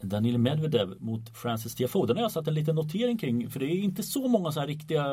Daniil 0.00 0.38
Medvedev 0.38 0.94
mot 1.00 1.36
Francis 1.36 1.74
Tiafoe. 1.74 2.06
Den 2.06 2.16
har 2.16 2.22
jag 2.24 2.32
satt 2.32 2.48
en 2.48 2.54
liten 2.54 2.74
notering 2.74 3.18
kring 3.18 3.50
för 3.50 3.60
det 3.60 3.66
är 3.66 3.78
inte 3.78 4.02
så 4.02 4.28
många 4.28 4.52
så 4.52 4.60
här 4.60 4.66
riktiga 4.66 5.04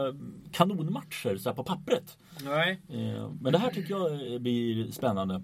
kanonmatcher 0.52 1.38
så 1.38 1.50
här 1.50 1.56
på 1.56 1.64
pappret. 1.64 2.18
Nej, 2.44 2.82
Eh, 2.90 3.32
men 3.42 3.54
det 3.54 3.60
här 3.60 3.70
tycker 3.72 3.94
jag 3.94 4.42
blir 4.42 4.92
spännande. 4.92 5.42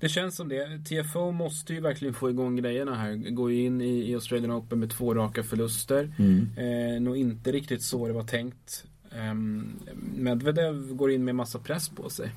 det 0.00 0.08
känns 0.08 0.36
som 0.36 0.48
det. 0.48 0.78
TFO 0.84 1.32
måste 1.32 1.74
ju 1.74 1.80
verkligen 1.80 2.14
få 2.14 2.30
igång 2.30 2.56
grejerna 2.56 2.94
här. 2.94 3.30
Gå 3.30 3.50
in 3.50 3.80
i, 3.80 4.14
Australian 4.14 4.52
Open 4.52 4.78
med 4.80 4.90
två 4.90 5.14
raka 5.14 5.42
förluster. 5.42 6.12
Eh, 6.56 7.00
nog 7.00 7.16
inte 7.16 7.52
riktigt 7.52 7.82
så 7.82 8.06
det 8.06 8.12
var 8.12 8.22
tänkt. 8.24 8.84
Um, 9.30 9.78
Medvedev 10.16 10.94
går 10.94 11.10
in 11.10 11.24
med 11.24 11.34
massa 11.34 11.58
press 11.58 11.88
på 11.88 12.10
sig. 12.10 12.30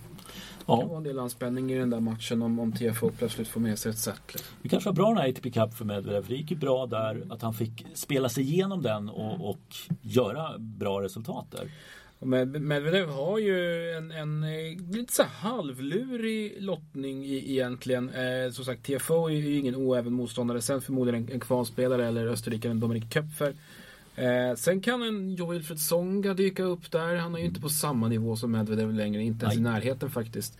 Det 0.65 0.67
kan 0.67 0.79
Ja, 0.79 0.85
vara 0.85 0.97
en 0.97 1.03
del 1.03 1.19
anspänning 1.19 1.71
i 1.71 1.77
den 1.77 1.89
där 1.89 1.99
matchen 1.99 2.41
om, 2.41 2.59
om 2.59 2.71
TFO 2.71 3.09
plötsligt 3.09 3.47
får 3.47 3.59
med 3.59 3.79
sig 3.79 3.89
ett 3.91 3.97
set. 3.97 4.43
det 4.61 4.69
kanske 4.69 4.89
var 4.89 4.95
bra 4.95 5.07
den 5.07 5.17
här 5.17 5.29
ATP 5.29 5.51
Cup 5.51 5.73
för 5.73 5.85
Medvedev. 5.85 6.25
Det 6.27 6.35
gick 6.35 6.51
ju 6.51 6.57
bra 6.57 6.85
där 6.85 7.23
att 7.29 7.41
han 7.41 7.53
fick 7.53 7.85
spela 7.93 8.29
sig 8.29 8.43
igenom 8.43 8.81
den 8.81 9.09
och, 9.09 9.49
och 9.49 9.75
göra 10.01 10.57
bra 10.57 11.01
resultat 11.01 11.45
där. 11.51 11.69
Medvedev 12.25 13.09
har 13.09 13.39
ju 13.39 13.89
en, 13.91 14.11
en 14.11 14.43
eh, 14.43 14.91
lite 14.91 15.13
så 15.13 15.23
halvlurig 15.23 16.55
lottning 16.59 17.25
i, 17.25 17.51
egentligen. 17.51 18.09
Eh, 18.09 18.51
som 18.51 18.65
sagt, 18.65 18.83
TFO 18.85 19.27
är 19.27 19.33
ju 19.33 19.57
ingen 19.57 19.75
oäven 19.75 20.13
motståndare. 20.13 20.61
Sen 20.61 20.81
förmodligen 20.81 21.23
en, 21.23 21.33
en 21.33 21.39
kvalspelare 21.39 22.07
eller 22.07 22.27
österrikaren 22.27 22.79
Dominik 22.79 23.13
Köpfer. 23.13 23.53
Eh, 24.15 24.55
sen 24.55 24.81
kan 24.81 25.03
en 25.03 25.35
Joel 25.35 25.57
Wilfred 25.57 25.79
Songa 25.79 26.33
dyka 26.33 26.63
upp 26.63 26.91
där. 26.91 27.15
Han 27.15 27.35
är 27.35 27.39
ju 27.39 27.45
inte 27.45 27.61
på 27.61 27.69
samma 27.69 28.07
nivå 28.07 28.35
som 28.35 28.51
Medvedev 28.51 28.93
längre. 28.93 29.23
Inte 29.23 29.45
ens 29.45 29.57
i 29.57 29.61
närheten 29.61 30.09
faktiskt. 30.11 30.57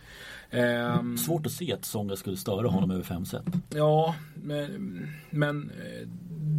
Eh, 0.50 1.02
Svårt 1.26 1.46
att 1.46 1.52
se 1.52 1.72
att 1.72 1.84
Songa 1.84 2.16
skulle 2.16 2.36
störa 2.36 2.68
honom 2.68 2.90
över 2.90 3.02
fem 3.02 3.24
set. 3.24 3.42
Ja, 3.70 4.14
men, 4.34 5.08
men 5.30 5.70
eh, 5.70 6.08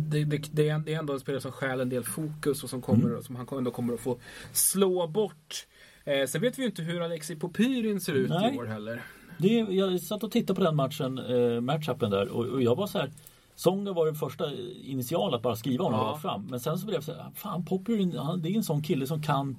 det, 0.10 0.24
det, 0.24 0.50
det, 0.52 0.70
är, 0.70 0.90
ändå 0.90 1.14
en 1.14 1.20
spelare 1.20 1.42
som 1.42 1.52
stjäl 1.52 1.80
en 1.80 1.90
del 1.90 2.04
fokus 2.04 2.64
och 2.64 2.70
som, 2.70 2.82
kommer, 2.82 3.10
Mm. 3.10 3.24
som 3.24 3.36
han 3.36 3.48
ändå 3.58 3.72
kommer 3.72 3.94
att 3.94 4.00
få 4.00 4.18
slå 4.52 5.08
bort. 5.08 5.68
Eh, 6.04 6.28
sen 6.28 6.42
vet 6.42 6.58
vi 6.58 6.62
ju 6.62 6.68
inte 6.68 6.82
hur 6.82 7.02
Alexei 7.02 7.36
Popyrin 7.36 8.02
ser 8.02 8.14
ut 8.14 8.30
Nej. 8.30 8.56
i 8.56 8.58
år 8.58 8.66
heller. 8.66 9.02
Det, 9.38 9.48
jag 9.54 10.02
satt 10.02 10.24
och 10.24 10.32
tittade 10.32 10.58
på 10.58 10.64
den 10.64 10.76
matchen, 10.76 11.18
eh, 11.18 11.62
matchupen 11.62 12.10
där 12.10 12.28
och, 12.28 12.46
och 12.46 12.62
jag 12.62 12.76
var 12.76 12.88
så 12.88 12.98
här 12.98 13.10
Songa 13.56 13.94
var 13.94 14.06
den 14.06 14.16
första 14.16 14.54
initial 14.84 15.34
att 15.34 15.42
bara 15.42 15.56
skriva 15.56 15.84
honom 15.84 16.00
Ja. 16.00 16.06
rakt 16.12 16.22
fram. 16.22 16.46
Men 16.50 16.60
sen 16.60 16.78
så 16.78 16.86
blev 16.86 16.96
jag 16.96 17.04
så 17.04 17.14
här, 17.14 17.32
fan 17.36 17.66
Poppy, 17.66 18.18
han- 18.18 18.42
det 18.42 18.50
är 18.50 18.56
en 18.58 18.64
sån 18.64 18.82
kille 18.84 19.08
som 19.08 19.22
kan 19.22 19.56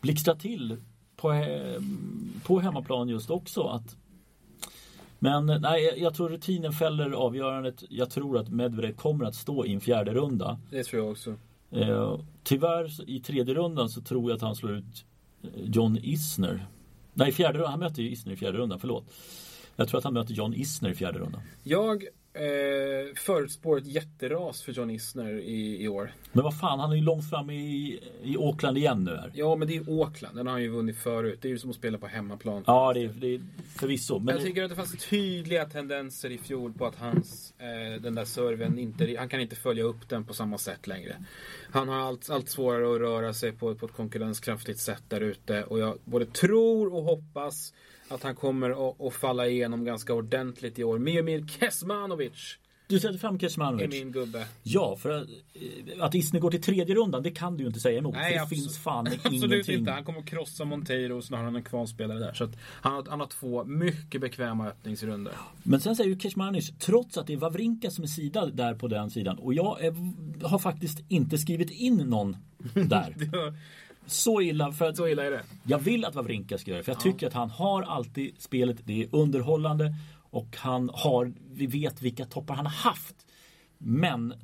blixtra 0.00 0.34
till 0.34 0.76
på, 1.16 1.28
på 2.42 2.60
hemmaplan 2.60 3.08
just 3.08 3.30
också. 3.30 3.62
Att, 3.62 3.96
men 5.18 5.46
nej, 5.46 5.94
jag- 5.96 6.14
tror 6.14 6.28
rutinen 6.28 6.72
fäller 6.72 7.10
avgörandet. 7.10 7.84
Jag 7.90 8.10
tror 8.10 8.38
att 8.38 8.48
Medvedev 8.48 8.92
kommer 8.94 9.24
att 9.24 9.34
stå 9.34 9.66
i 9.66 9.74
en 9.74 9.80
fjärde 9.80 10.14
runda. 10.14 10.58
Det 10.70 10.84
tror 10.84 11.02
jag 11.02 11.10
också. 11.12 11.34
Eh, 11.70 12.20
tyvärr 12.44 13.10
i 13.10 13.20
tredje 13.20 13.54
rundan 13.54 13.88
så 13.88 14.00
tror 14.00 14.30
jag 14.30 14.36
att 14.36 14.42
han 14.42 14.56
slår 14.56 14.72
ut 14.72 15.04
eh, 15.42 15.48
John 15.64 15.98
Isner. 16.02 16.66
Nej, 17.14 17.32
fjärde 17.32 17.58
rundan. 17.58 17.70
Han 17.70 17.80
möter 17.80 18.02
ju 18.02 18.10
Isner 18.10 18.32
i 18.32 18.36
fjärde 18.36 18.58
rundan, 18.58 18.78
förlåt. 18.80 19.04
Jag 19.76 19.88
tror 19.88 19.98
att 19.98 20.04
han 20.04 20.14
möter 20.14 20.34
John 20.34 20.54
Isner 20.54 20.90
i 20.90 20.94
fjärde 20.94 21.18
rundan. 21.18 21.40
Jag 21.64 22.04
eh, 22.38 23.14
förutspår 23.14 23.78
ett 23.78 23.86
jätteras 23.86 24.62
för 24.62 24.72
John 24.72 24.90
Isner 24.90 25.38
i, 25.38 25.82
i 25.84 25.88
år. 25.88 26.12
Men 26.32 26.44
vad 26.44 26.58
fan, 26.58 26.80
han 26.80 26.92
är 26.92 26.96
ju 26.96 27.02
långt 27.02 27.30
fram 27.30 27.50
i, 27.50 28.00
i 28.22 28.36
Auckland 28.36 28.78
igen 28.78 29.04
nu 29.04 29.16
här. 29.16 29.30
Ja, 29.34 29.56
men 29.56 29.68
det 29.68 29.76
är 29.76 30.00
Auckland. 30.00 30.36
Den 30.36 30.46
har 30.46 30.52
han 30.52 30.62
ju 30.62 30.68
vunnit 30.68 30.96
förut. 30.96 31.38
Det 31.42 31.48
är 31.48 31.50
ju 31.50 31.58
som 31.58 31.70
att 31.70 31.76
spela 31.76 31.98
på 31.98 32.06
hemmaplan. 32.06 32.64
Ja, 32.66 32.92
det 32.92 33.04
är, 33.04 33.08
det 33.08 33.34
är 33.34 33.40
förvisso. 33.78 34.18
Men 34.18 34.34
jag 34.34 34.44
tycker 34.44 34.62
att 34.62 34.70
det 34.70 34.76
fanns 34.76 35.08
tydliga 35.08 35.64
tendenser 35.64 36.30
i 36.30 36.38
fjol 36.38 36.72
på 36.72 36.86
att 36.86 36.96
hans, 36.96 37.54
eh, 37.58 38.02
den 38.02 38.14
där 38.14 38.24
serven 38.24 38.78
inte, 38.78 39.16
han 39.18 39.28
kan 39.28 39.40
inte 39.40 39.56
följa 39.56 39.84
upp 39.84 40.08
den 40.08 40.24
på 40.24 40.34
samma 40.34 40.58
sätt 40.58 40.86
längre. 40.86 41.16
Han 41.70 41.88
har 41.88 41.96
allt, 41.96 42.30
allt 42.30 42.48
svårare 42.48 42.94
att 42.94 43.00
röra 43.00 43.34
sig 43.34 43.52
på, 43.52 43.74
på 43.74 43.86
ett 43.86 43.92
konkurrenskraftigt 43.92 44.80
sätt 44.80 45.02
där 45.08 45.20
ute 45.20 45.64
och 45.64 45.78
jag 45.78 45.98
både 46.04 46.26
tror 46.26 46.94
och 46.94 47.02
hoppas 47.02 47.72
att 48.08 48.22
han 48.22 48.34
kommer 48.34 49.06
att, 49.08 49.14
falla 49.14 49.48
igenom 49.48 49.84
ganska 49.84 50.14
ordentligt 50.14 50.78
i 50.78 50.84
år. 50.84 50.98
Miomir 50.98 51.46
Kesmanovic 51.60 52.58
du 52.86 53.00
sätter 53.00 53.18
fram 53.18 53.34
är 53.34 53.38
Kecmanovic. 53.38 53.90
min 53.90 54.12
gubbe. 54.12 54.46
Ja, 54.62 54.96
för 54.96 55.10
att, 55.10 55.28
eh, 55.54 56.04
att 56.04 56.14
Isner 56.14 56.40
går 56.40 56.50
till 56.50 56.62
tredje 56.62 56.94
rundan, 56.94 57.22
det 57.22 57.30
kan 57.30 57.56
du 57.56 57.62
ju 57.62 57.66
inte 57.68 57.80
säga 57.80 57.98
emot. 57.98 58.14
Nej, 58.14 58.24
för 58.30 58.34
det 58.36 58.42
absolut- 58.42 58.62
finns 58.64 58.78
fan 58.78 59.06
Absolut 59.24 59.42
ingenting. 59.52 59.78
inte. 59.78 59.90
Han 59.90 60.04
kommer 60.04 60.18
att 60.18 60.26
krossa 60.26 60.64
Monteiro 60.64 61.16
och 61.16 61.24
så 61.24 61.34
har 61.36 61.44
han 61.44 61.56
en 61.56 61.62
kvalspelare 61.62 62.18
där. 62.18 62.32
Så 62.32 62.44
att 62.44 62.50
han, 62.62 62.92
har, 62.92 63.06
han 63.08 63.20
har 63.20 63.26
två 63.26 63.64
mycket 63.64 64.20
bekväma 64.20 64.68
öppningsrunder. 64.68 65.32
Men 65.62 65.80
sen 65.80 65.96
säger 65.96 66.10
ju 66.10 66.18
Kecmanovic, 66.20 66.72
trots 66.78 67.18
att 67.18 67.26
det 67.26 67.32
är 67.32 67.36
Wawrinka 67.36 67.90
som 67.90 68.04
är 68.04 68.08
sida 68.08 68.46
där 68.46 68.74
på 68.74 68.88
den 68.88 69.10
sidan. 69.10 69.38
Och 69.38 69.54
jag 69.54 69.84
är, 69.84 69.94
har 70.46 70.58
faktiskt 70.58 70.98
inte 71.08 71.38
skrivit 71.38 71.70
in 71.70 71.96
någon 71.96 72.36
där. 72.74 73.14
Så 74.08 74.40
illa 74.40 74.72
för 74.72 74.88
att 74.88 74.96
Så 74.96 75.08
illa 75.08 75.24
är 75.24 75.30
det. 75.30 75.42
Jag 75.64 75.78
vill 75.78 76.04
att 76.04 76.14
Wawrinka 76.14 76.58
ska 76.58 76.70
göra 76.70 76.78
det, 76.78 76.84
för 76.84 76.92
jag 76.92 77.00
tycker 77.00 77.26
att 77.26 77.32
han 77.32 77.50
har 77.50 77.82
alltid 77.82 78.34
spelet, 78.42 78.76
det 78.84 79.02
är 79.02 79.08
underhållande 79.12 79.94
och 80.30 80.56
han 80.56 80.90
har, 80.94 81.32
vi 81.50 81.66
vet 81.66 82.02
vilka 82.02 82.24
toppar 82.24 82.54
han 82.54 82.66
har 82.66 82.72
haft. 82.72 83.16
Men 83.78 84.34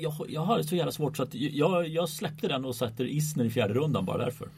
jag, 0.00 0.14
jag 0.28 0.40
har 0.40 0.58
det 0.58 0.64
så 0.64 0.76
jävla 0.76 0.92
svårt 0.92 1.16
så 1.16 1.22
att 1.22 1.34
jag, 1.34 1.88
jag 1.88 2.08
släppte 2.08 2.48
den 2.48 2.64
och 2.64 2.76
sätter 2.76 3.04
Isner 3.04 3.44
i 3.44 3.50
fjärde 3.50 3.74
rundan 3.74 4.04
bara 4.04 4.18
därför. 4.24 4.48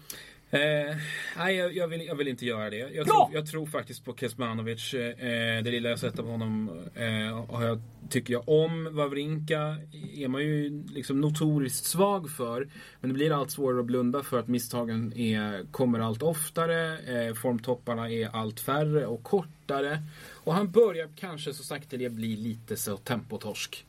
Eh, 0.55 0.97
nej, 1.37 1.57
jag, 1.57 1.77
jag, 1.77 1.89
vill, 1.89 2.07
jag 2.07 2.15
vill 2.15 2.29
inte 2.29 2.47
göra 2.47 2.71
det. 2.71 2.77
Jag, 2.77 3.07
tror, 3.07 3.29
jag 3.33 3.47
tror 3.47 3.67
faktiskt 3.67 4.05
på 4.05 4.15
Kesmanovic. 4.15 4.95
Eh, 4.95 5.63
det 5.63 5.71
lilla 5.71 5.89
jag 5.89 5.99
sett 5.99 6.19
av 6.19 6.27
honom 6.27 6.71
eh, 6.95 7.63
jag, 7.63 7.83
tycker 8.11 8.33
jag 8.33 8.49
om. 8.49 8.89
Wawrinka 8.93 9.77
är 10.15 10.29
man 10.29 10.43
ju 10.43 10.85
liksom 10.87 11.21
notoriskt 11.21 11.85
svag 11.87 12.31
för. 12.31 12.69
Men 13.01 13.11
det 13.11 13.15
blir 13.15 13.33
allt 13.33 13.51
svårare 13.51 13.81
att 13.81 13.87
blunda 13.87 14.23
för 14.23 14.39
att 14.39 14.49
misstagen 14.49 15.13
är, 15.17 15.67
kommer 15.71 16.01
allt 16.01 16.23
oftare. 16.23 16.99
Eh, 16.99 17.35
formtopparna 17.35 18.11
är 18.11 18.29
allt 18.37 18.61
färre 18.61 19.07
och 19.07 19.23
kortare. 19.23 20.03
Och 20.33 20.55
han 20.55 20.71
börjar 20.71 21.09
kanske 21.17 21.53
så 21.53 21.63
sakteliga 21.63 22.11
bli 22.11 22.37
lite 22.37 22.77
så 22.77 22.97
tempotorsk. 22.97 23.87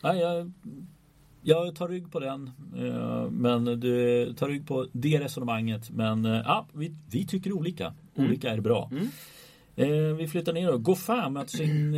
Nej, 0.00 0.20
jag, 0.20 0.52
jag 1.42 1.74
tar 1.74 1.88
rygg 1.88 2.12
på 2.12 2.20
den. 2.20 2.50
eh, 2.76 3.30
Men 3.30 3.64
du 3.64 4.32
tar 4.34 4.48
rygg 4.48 4.66
på 4.66 4.86
det 4.92 5.20
resonemanget. 5.20 5.90
Men 5.90 6.24
eh, 6.24 6.40
ja, 6.44 6.66
vi, 6.72 6.94
vi 7.10 7.26
tycker 7.26 7.52
olika. 7.52 7.94
Olika 8.14 8.50
är 8.50 8.60
bra. 8.60 8.90
Eh, 9.76 9.88
Vi 10.18 10.28
flyttar 10.28 10.52
ner 10.52 10.72
då. 10.72 10.78
Goffin 10.78 11.32
möter 11.32 11.56
sin 11.56 11.96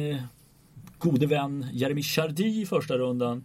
gode 0.98 1.26
vän 1.26 1.66
Jeremy 1.72 2.02
Chardy 2.02 2.60
i 2.62 2.66
första 2.66 2.98
rundan. 2.98 3.44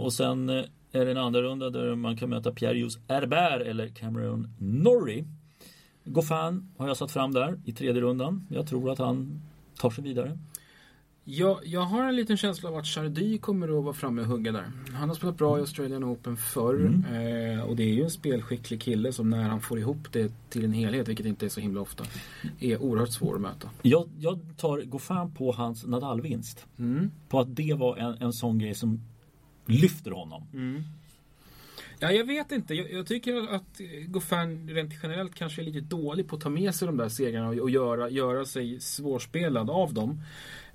Och 0.00 0.12
sen 0.12 0.48
är 0.92 1.04
det 1.04 1.10
en 1.10 1.16
andra 1.16 1.42
runda 1.42 1.70
där 1.70 1.94
man 1.94 2.16
kan 2.16 2.30
möta 2.30 2.50
Pierre-Jus 2.52 2.98
Herbert 3.08 3.66
eller 3.66 3.88
Cameron 3.88 4.48
Norrie. 4.58 5.24
Goffin 6.04 6.68
har 6.76 6.88
jag 6.88 6.96
satt 6.96 7.10
fram 7.10 7.32
där 7.32 7.60
i 7.64 7.72
tredje 7.72 8.02
rundan. 8.02 8.46
Jag 8.50 8.66
tror 8.66 8.90
att 8.90 8.98
han 8.98 9.42
tar 9.78 9.90
sig 9.90 10.04
vidare. 10.04 10.38
Jag, 11.30 11.60
jag 11.64 11.80
har 11.80 12.04
en 12.04 12.16
liten 12.16 12.36
känsla 12.36 12.68
av 12.68 12.76
att 12.76 12.86
Chardy 12.86 13.38
kommer 13.38 13.78
att 13.78 13.84
vara 13.84 13.94
framme 13.94 14.22
och 14.22 14.28
hugga 14.28 14.52
där. 14.52 14.72
Han 14.92 15.08
har 15.08 15.16
spelat 15.16 15.36
bra 15.36 15.58
i 15.58 15.60
Australian 15.60 16.04
Open 16.04 16.36
förr. 16.36 16.84
Eh, 16.84 17.62
och 17.62 17.76
det 17.76 17.82
är 17.82 17.94
ju 17.94 18.02
en 18.02 18.10
spelskicklig 18.10 18.80
kille 18.80 19.12
som 19.12 19.30
när 19.30 19.42
han 19.42 19.60
får 19.60 19.78
ihop 19.78 20.12
det 20.12 20.32
till 20.50 20.64
en 20.64 20.72
helhet, 20.72 21.08
vilket 21.08 21.26
inte 21.26 21.46
är 21.46 21.48
så 21.48 21.60
himla 21.60 21.80
ofta, 21.80 22.04
är 22.60 22.82
oerhört 22.82 23.12
svår 23.12 23.34
att 23.34 23.40
möta. 23.40 23.70
Jag, 23.82 24.08
jag 24.18 24.40
tar 24.56 24.80
Goffin 24.80 25.34
på 25.34 25.52
hans 25.52 25.86
Nadal-vinst. 25.86 26.66
Mm. 26.78 27.10
På 27.28 27.40
att 27.40 27.56
det 27.56 27.74
var 27.74 27.96
en, 27.96 28.22
en 28.22 28.32
sån 28.32 28.58
grej 28.58 28.74
som 28.74 29.00
lyfter 29.66 30.10
honom. 30.10 30.42
Ja, 31.98 32.12
jag 32.12 32.24
vet 32.24 32.52
inte. 32.52 32.74
Jag, 32.74 32.92
jag 32.92 33.06
tycker 33.06 33.54
att 33.54 33.80
Goffin 34.06 34.70
rent 34.70 34.92
generellt 35.02 35.34
kanske 35.34 35.62
är 35.62 35.64
lite 35.64 35.80
dålig 35.80 36.28
på 36.28 36.36
att 36.36 36.42
ta 36.42 36.48
med 36.48 36.74
sig 36.74 36.86
de 36.86 36.96
där 36.96 37.08
segrarna 37.08 37.48
och, 37.48 37.58
och 37.58 37.70
göra, 37.70 38.10
göra 38.10 38.44
sig 38.44 38.80
svårspelad 38.80 39.70
av 39.70 39.94
dem. 39.94 40.20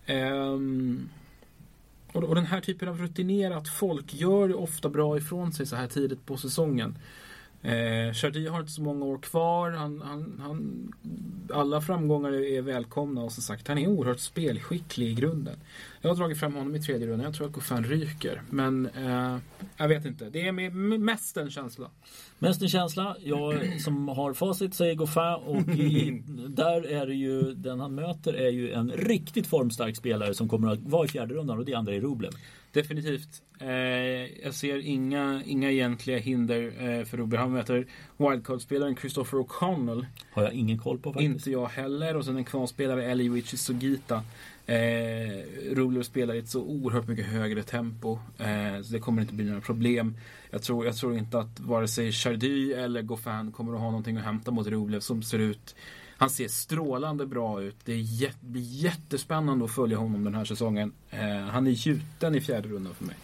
Ehm, 0.06 1.10
och, 2.12 2.24
och 2.24 2.36
den 2.36 2.46
här 2.46 2.62
typen 2.62 2.90
av 2.90 2.98
rutinerat 2.98 3.68
folk 3.68 4.14
gör 4.14 4.48
ju 4.48 4.54
ofta 4.54 4.90
bra 4.90 5.18
ifrån 5.18 5.54
sig 5.54 5.66
så 5.66 5.76
här 5.76 5.88
tidigt 5.88 6.26
på 6.26 6.38
säsongen. 6.38 6.98
Eh, 7.64 8.14
Chardy 8.14 8.48
har 8.48 8.60
inte 8.60 8.72
så 8.72 8.82
många 8.82 9.06
år 9.06 9.18
kvar. 9.18 9.72
Han, 9.72 10.02
han, 10.02 10.42
han, 10.44 10.92
alla 11.54 11.82
framgångar 11.82 12.34
är 12.34 12.62
välkomna 12.62 13.22
och 13.22 13.32
som 13.32 13.44
sagt 13.44 13.68
han 13.68 13.78
är 13.78 13.88
oerhört 13.88 14.20
spelskicklig 14.20 15.08
i 15.08 15.14
grunden. 15.14 15.56
Jag 16.02 16.10
har 16.10 16.16
dragit 16.16 16.40
fram 16.40 16.54
honom 16.54 16.76
i 16.76 16.82
tredje 16.82 17.08
rundan. 17.08 17.26
Jag 17.26 17.36
tror 17.36 17.48
att 17.48 17.54
Goffin 17.54 17.84
ryker. 17.84 18.42
Men 18.50 18.86
eh, 18.86 19.38
jag 19.78 19.88
vet 19.88 20.06
inte. 20.06 20.30
Det 20.30 20.48
är 20.48 20.52
mest 20.98 21.38
en 21.38 21.52
känsla. 21.52 21.90
Mest 22.40 22.62
en 22.62 22.70
känsla. 22.70 23.16
Jag 23.20 23.80
som 23.82 24.08
har 24.08 24.34
facit 24.34 24.74
säger 24.74 24.96
Goffin 24.96 25.38
och 25.46 25.68
i, 25.68 26.24
där 26.48 26.92
är 26.92 27.08
det 27.08 27.16
ju 27.16 27.54
den 27.54 27.80
han 27.80 27.96
möter 27.96 28.34
är 28.34 28.50
ju 28.50 28.72
en 28.72 28.92
riktigt 28.92 29.48
formstark 29.48 29.96
spelare 29.96 30.34
som 30.34 30.50
kommer 30.50 30.74
att 30.74 30.80
vara 30.80 31.06
i 31.06 31.08
fjärde 31.08 31.34
rundan 31.34 31.58
och 31.58 31.66
det 31.66 31.72
är 31.72 31.78
Andrei 31.78 32.00
Rublev. 32.00 32.32
Definitivt. 32.74 33.42
Eh, 33.60 33.68
jag 34.44 34.54
ser 34.54 34.78
inga, 34.78 35.44
inga 35.46 35.72
egentliga 35.72 36.18
hinder 36.18 36.62
eh, 36.62 37.06
för 37.06 37.18
Rubber. 37.18 37.38
Han 37.38 37.52
möter 37.52 37.88
wildcard-spelaren 38.18 38.96
Christopher 38.96 39.38
O'Connell. 39.38 40.06
Har 40.32 40.44
jag 40.44 40.54
ingen 40.54 40.78
koll 40.78 41.00
på 41.00 41.14
faktiskt. 41.14 41.34
Inte 41.34 41.52
jag 41.52 41.68
heller. 41.68 42.16
Och 42.16 42.26
sen 42.26 42.38
en 42.38 42.44
kvalspelare, 42.44 43.06
Eliwichi 43.06 43.58
Sugita. 43.58 44.24
Eh, 44.66 44.76
Rublev 45.72 46.04
spelar 46.04 46.34
i 46.34 46.40
ett 46.40 46.50
så 46.50 46.62
oerhört 46.62 47.08
mycket 47.08 47.26
högre 47.26 47.64
tempo. 47.64 48.20
Eh, 48.38 48.82
så 48.84 48.94
det 48.94 49.00
kommer 49.00 49.22
inte 49.22 49.34
bli 49.34 49.46
några 49.46 49.62
problem. 49.62 50.18
Jag 50.52 50.62
tror, 50.62 50.86
jag 50.86 50.96
tror 50.96 51.18
inte 51.18 51.40
att 51.40 51.60
vare 51.60 51.88
sig 51.88 52.12
Chardy 52.12 52.74
eller 52.74 53.02
Goffin 53.02 53.52
kommer 53.52 53.74
att 53.74 53.80
ha 53.80 53.88
någonting 53.88 54.18
att 54.18 54.24
hämta 54.24 54.52
mot 54.52 54.68
Rublev 54.68 55.00
som 55.00 55.24
ser 55.24 55.40
ut 55.40 55.76
han 56.18 56.30
ser 56.30 56.48
strålande 56.48 57.26
bra 57.26 57.62
ut. 57.62 57.76
Det 57.86 57.94
är 57.94 58.32
blir 58.42 58.62
jättespännande 58.62 59.66
att 59.66 59.72
följa 59.72 59.98
honom 59.98 60.24
den 60.24 60.36
här 60.36 60.46
säsongen. 60.46 60.94
Eh, 61.10 61.20
han 61.30 61.68
är 61.68 61.72
gjuten 61.72 62.36
i 62.36 62.42
fjärde 62.42 62.70
rundan 62.70 62.94
för 62.94 63.06
mig. 63.06 63.16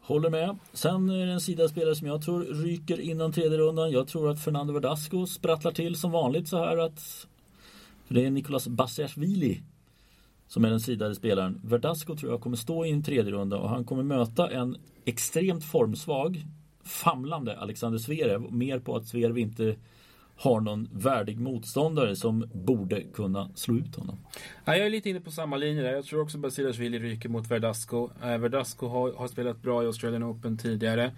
Håller 0.00 0.30
med. 0.30 0.58
Sen 0.72 1.10
är 1.10 1.26
det 1.26 1.32
en 1.32 1.40
sidaspelare 1.40 1.94
som 1.94 2.06
jag 2.06 2.22
tror 2.22 2.44
ryker 2.44 3.00
innan 3.00 3.32
tredje 3.32 3.58
rundan. 3.58 3.90
Jag 3.90 4.08
tror 4.08 4.30
att 4.30 4.44
Fernando 4.44 4.72
Verdasco 4.72 5.26
sprattlar 5.26 5.72
till 5.72 5.96
som 5.96 6.10
vanligt 6.10 6.48
så 6.48 6.58
här 6.58 6.76
att 6.76 7.26
för 8.06 8.14
det 8.14 8.26
är 8.26 8.30
Nicolas 8.30 8.68
Basiasvili 8.68 9.60
som 10.48 10.64
är 10.64 10.70
den 10.70 10.80
sidade 10.80 11.14
spelaren. 11.14 11.60
Verdasco 11.64 12.16
tror 12.16 12.32
jag 12.32 12.40
kommer 12.40 12.56
stå 12.56 12.84
i 12.84 12.90
en 12.90 13.02
tredje 13.02 13.32
runda 13.32 13.56
och 13.58 13.68
han 13.68 13.84
kommer 13.84 14.02
möta 14.02 14.50
en 14.50 14.76
extremt 15.04 15.64
formsvag 15.64 16.44
famlande 16.84 17.58
Alexander 17.58 17.98
Zverev. 17.98 18.52
Mer 18.52 18.78
på 18.78 18.96
att 18.96 19.06
Zverev 19.06 19.38
inte 19.38 19.76
har 20.40 20.60
någon 20.60 20.88
värdig 20.92 21.40
motståndare 21.40 22.16
som 22.16 22.50
borde 22.52 23.02
kunna 23.02 23.50
slå 23.54 23.74
ut 23.74 23.96
honom. 23.96 24.18
Ja, 24.64 24.76
jag 24.76 24.86
är 24.86 24.90
lite 24.90 25.10
inne 25.10 25.20
på 25.20 25.30
samma 25.30 25.56
linje 25.56 25.82
där. 25.82 25.92
Jag 25.92 26.04
tror 26.04 26.22
också 26.22 26.38
Basilashvili 26.38 26.98
ryker 26.98 27.28
mot 27.28 27.50
Verdasco. 27.50 28.10
Eh, 28.22 28.38
Verdasco 28.38 28.88
har, 28.88 29.12
har, 29.12 29.28
spelat 29.28 29.62
bra 29.62 29.82
i 29.82 29.86
Australian 29.86 30.24
Open 30.24 30.58
tidigare. 30.58 31.12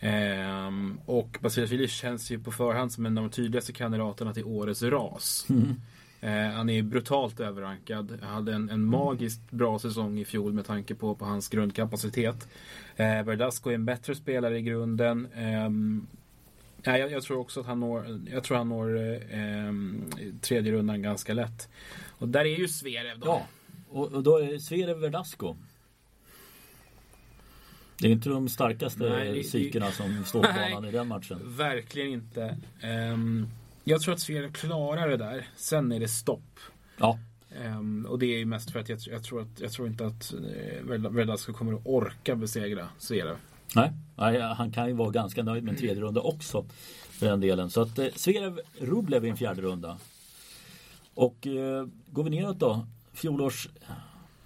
Ehm, 0.00 0.98
och 1.06 1.38
Basilashvili 1.40 1.88
känns 1.88 2.30
ju 2.30 2.38
på 2.38 2.52
förhand 2.52 2.92
som 2.92 3.06
en 3.06 3.18
av 3.18 3.24
de 3.24 3.30
tydligaste 3.30 3.72
kandidaterna 3.72 4.34
till 4.34 4.44
årets 4.44 4.82
ras. 4.82 5.46
Mm. 5.50 5.74
Eh, 6.20 6.54
han 6.54 6.70
är 6.70 6.82
brutalt 6.82 7.40
överrankad. 7.40 8.18
hade 8.22 8.52
en, 8.54 8.70
en 8.70 8.84
magiskt 8.84 9.50
bra 9.50 9.78
säsong 9.78 10.18
i 10.18 10.24
fjol 10.24 10.52
med 10.52 10.66
tanke 10.66 10.94
på, 10.94 11.14
på 11.14 11.24
hans 11.24 11.48
grundkapacitet. 11.48 12.48
Eh, 12.96 13.22
Verdasco 13.22 13.70
är 13.70 13.74
en 13.74 13.84
bättre 13.84 14.14
spelare 14.14 14.58
i 14.58 14.62
grunden. 14.62 15.28
Eh, 15.34 15.70
jag, 16.82 17.12
jag, 17.12 17.22
tror 17.22 17.38
också 17.38 17.60
att 17.60 17.66
han 17.66 17.80
når, 17.80 18.20
jag 18.32 18.44
tror 18.44 18.56
han 18.56 18.68
når 18.68 18.96
eh, 19.34 19.72
tredje 20.40 20.72
rundan 20.72 21.02
ganska 21.02 21.34
lätt. 21.34 21.68
Och 22.18 22.28
där 22.28 22.44
är 22.44 22.58
ju 22.58 22.68
Zverev 22.68 23.18
då. 23.18 23.26
Ja, 23.26 23.46
och, 23.88 24.12
och 24.12 24.22
då 24.22 24.38
är 24.38 24.58
Zverev 24.58 24.96
Verdasco. 24.96 25.56
Det 27.98 28.08
är 28.08 28.12
inte 28.12 28.28
de 28.28 28.48
starkaste 28.48 29.36
psykerna 29.42 29.90
som 29.92 30.24
står 30.24 30.42
på 30.42 30.52
banan 30.70 30.84
i 30.84 30.90
den 30.90 31.08
matchen. 31.08 31.40
Verkligen 31.44 32.12
inte. 32.12 32.58
Um, 32.82 33.48
jag 33.84 34.00
tror 34.00 34.14
att 34.14 34.20
Sverige 34.20 34.48
klarar 34.48 35.08
det 35.08 35.16
där. 35.16 35.48
Sen 35.56 35.92
är 35.92 36.00
det 36.00 36.08
stopp. 36.08 36.60
Ja. 36.98 37.18
Um, 37.64 38.06
och 38.06 38.18
det 38.18 38.26
är 38.26 38.38
ju 38.38 38.44
mest 38.44 38.70
för 38.70 38.80
att 38.80 38.88
jag, 38.88 38.98
jag, 39.06 39.22
tror, 39.24 39.42
att, 39.42 39.60
jag 39.60 39.72
tror 39.72 39.88
inte 39.88 40.06
att 40.06 40.34
uh, 40.34 41.10
Verdasco 41.10 41.52
kommer 41.52 41.72
att 41.72 41.80
orka 41.84 42.36
besegra 42.36 42.88
Zverev. 42.98 43.36
Nej, 43.76 43.92
Nej, 44.16 44.40
han 44.40 44.72
kan 44.72 44.86
ju 44.86 44.92
vara 44.92 45.10
ganska 45.10 45.42
nöjd 45.42 45.64
med 45.64 45.72
en 45.72 45.78
tredje 45.78 46.02
runda 46.02 46.20
också. 46.20 46.64
För 47.10 47.26
den 47.26 47.40
delen. 47.40 47.70
Så 47.70 47.82
att 47.82 47.98
eh, 47.98 48.06
Zverev 48.14 48.60
Rublev 48.80 49.24
i 49.24 49.28
en 49.28 49.36
fjärde 49.36 49.62
runda. 49.62 49.98
Och 51.14 51.46
eh, 51.46 51.86
går 52.06 52.24
vi 52.24 52.30
neråt 52.30 52.58
då. 52.58 52.86
Fjolårs 53.12 53.68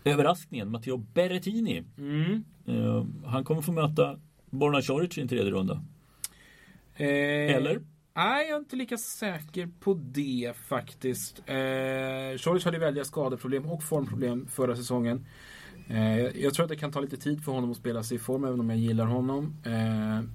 överraskningen 0.04 0.70
Matteo 0.70 0.96
Berrettini. 0.96 1.84
Mm. 1.98 2.44
Eh, 2.66 3.04
han 3.26 3.44
kommer 3.44 3.62
få 3.62 3.72
möta 3.72 4.18
Borna 4.50 4.82
Coric 4.82 5.18
i 5.18 5.20
en 5.20 5.28
tredje 5.28 5.50
runda. 5.50 5.82
Eh, 6.96 7.56
Eller? 7.56 7.80
Nej, 8.14 8.48
jag 8.48 8.56
är 8.56 8.60
inte 8.60 8.76
lika 8.76 8.98
säker 8.98 9.68
på 9.80 9.94
det 9.94 10.52
faktiskt. 10.68 11.42
Eh, 11.46 12.38
Choric 12.38 12.64
hade 12.64 12.78
väldiga 12.78 13.04
skadeproblem 13.04 13.66
och 13.66 13.82
formproblem 13.82 14.46
förra 14.46 14.76
säsongen. 14.76 15.26
Eh, 15.90 16.42
jag 16.42 16.54
tror 16.54 16.64
att 16.64 16.70
det 16.70 16.76
kan 16.76 16.92
ta 16.92 17.00
lite 17.00 17.16
tid 17.16 17.44
för 17.44 17.52
honom 17.52 17.70
att 17.70 17.76
spela 17.76 18.02
sig 18.02 18.16
i 18.16 18.20
form, 18.20 18.44
även 18.44 18.60
om 18.60 18.70
jag 18.70 18.78
gillar 18.78 19.06
honom. 19.06 19.56
Eh, 19.64 20.30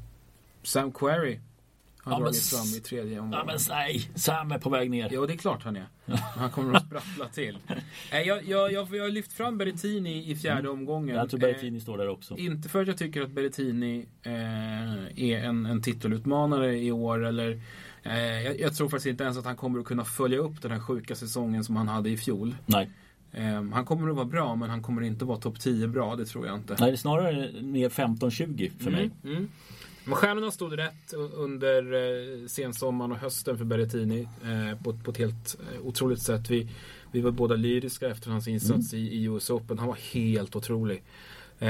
Sam 0.64 0.92
Querrey 0.92 1.40
har 1.98 2.12
ja, 2.12 2.20
dragit 2.20 2.46
fram 2.46 2.66
i 2.78 2.80
tredje 2.80 3.20
omgången. 3.20 3.40
Ja 3.40 3.46
men 3.46 3.58
nej, 3.70 4.10
Sam 4.16 4.52
är 4.52 4.60
på 4.60 4.70
väg 4.70 4.92
ner. 4.92 5.10
Jo, 5.12 5.26
det 5.26 5.34
är 5.34 5.38
klart 5.38 5.64
han 5.64 5.76
är. 5.76 5.86
Han 6.36 6.52
kommer 6.52 6.74
att 6.74 6.86
sprattla 6.86 7.28
till. 7.28 7.58
Eh, 8.12 8.22
jag, 8.22 8.44
jag, 8.44 8.72
jag, 8.72 8.96
jag 8.96 9.04
har 9.04 9.10
lyft 9.10 9.34
fram 9.34 9.58
Berrettini 9.58 10.32
i 10.32 10.36
fjärde 10.36 10.60
mm. 10.60 10.72
omgången. 10.72 11.16
Jag 11.16 11.30
tror 11.30 11.40
Berrettini 11.40 11.78
eh, 11.78 11.82
står 11.82 11.98
där 11.98 12.10
också. 12.10 12.38
Inte 12.38 12.70
för 12.70 12.82
att 12.82 12.88
jag 12.88 12.98
tycker 12.98 13.22
att 13.22 13.32
Berrettini 13.32 14.06
eh, 14.24 15.30
är 15.30 15.38
en, 15.38 15.66
en 15.66 15.82
titelutmanare 15.82 16.78
i 16.78 16.92
år 16.92 17.26
eller 17.26 17.62
eh, 18.04 18.44
jag, 18.44 18.60
jag, 18.60 18.76
tror 18.76 18.90
faktiskt 18.90 19.08
inte 19.08 19.24
ens 19.24 19.38
att 19.38 19.46
han 19.46 19.56
kommer 19.56 19.80
att 19.80 19.86
kunna 19.86 20.06
följa 20.06 20.38
upp 20.38 20.62
den 20.62 20.72
här 20.72 20.80
sjuka 20.80 21.16
säsongen 21.16 21.64
som 21.64 21.76
han 21.76 21.88
hade 21.88 22.10
i 22.10 22.18
fjol. 22.18 22.56
Nej. 22.66 22.90
Um, 23.38 23.72
han 23.72 23.86
kommer 23.86 24.10
att 24.10 24.16
vara 24.16 24.26
bra 24.26 24.56
men 24.56 24.70
han 24.70 24.82
kommer 24.82 25.02
inte 25.02 25.24
att 25.24 25.28
vara 25.28 25.40
topp 25.40 25.60
10 25.60 25.88
bra, 25.88 26.16
det 26.16 26.26
tror 26.26 26.48
jag 26.48 26.56
inte. 26.56 26.76
Nej, 26.80 26.92
det 26.92 26.96
är 26.96 26.98
snarare 26.98 27.52
mer 27.62 27.90
15-20 27.90 28.72
för 28.80 28.88
mm, 28.88 28.94
mig. 28.94 29.12
Mm. 29.24 29.50
Men 30.06 30.16
stjärnorna 30.16 30.52
stod 30.52 30.78
rätt 30.78 31.14
under 31.34 31.94
eh, 31.94 32.48
sensommaren 32.48 33.12
och 33.12 33.18
hösten 33.18 33.58
för 33.58 33.66
Berrettini 33.66 34.28
eh, 34.44 34.84
på, 34.84 34.94
på 34.94 35.12
ett 35.12 35.18
helt 35.18 35.58
eh, 35.74 35.86
otroligt 35.86 36.22
sätt. 36.22 36.50
Vi, 36.50 36.70
vi 37.12 37.22
var 37.22 37.32
båda 37.32 37.56
lyriska 37.56 38.08
efter 38.08 38.32
hans 38.32 38.48
insats 38.48 38.94
mm. 38.94 39.06
i, 39.06 39.08
i 39.08 39.24
US 39.24 39.50
Open. 39.50 39.80
Han 39.80 39.88
var 39.88 39.98
helt 40.14 40.56
otrolig. 40.56 41.04
Eh, 41.60 41.70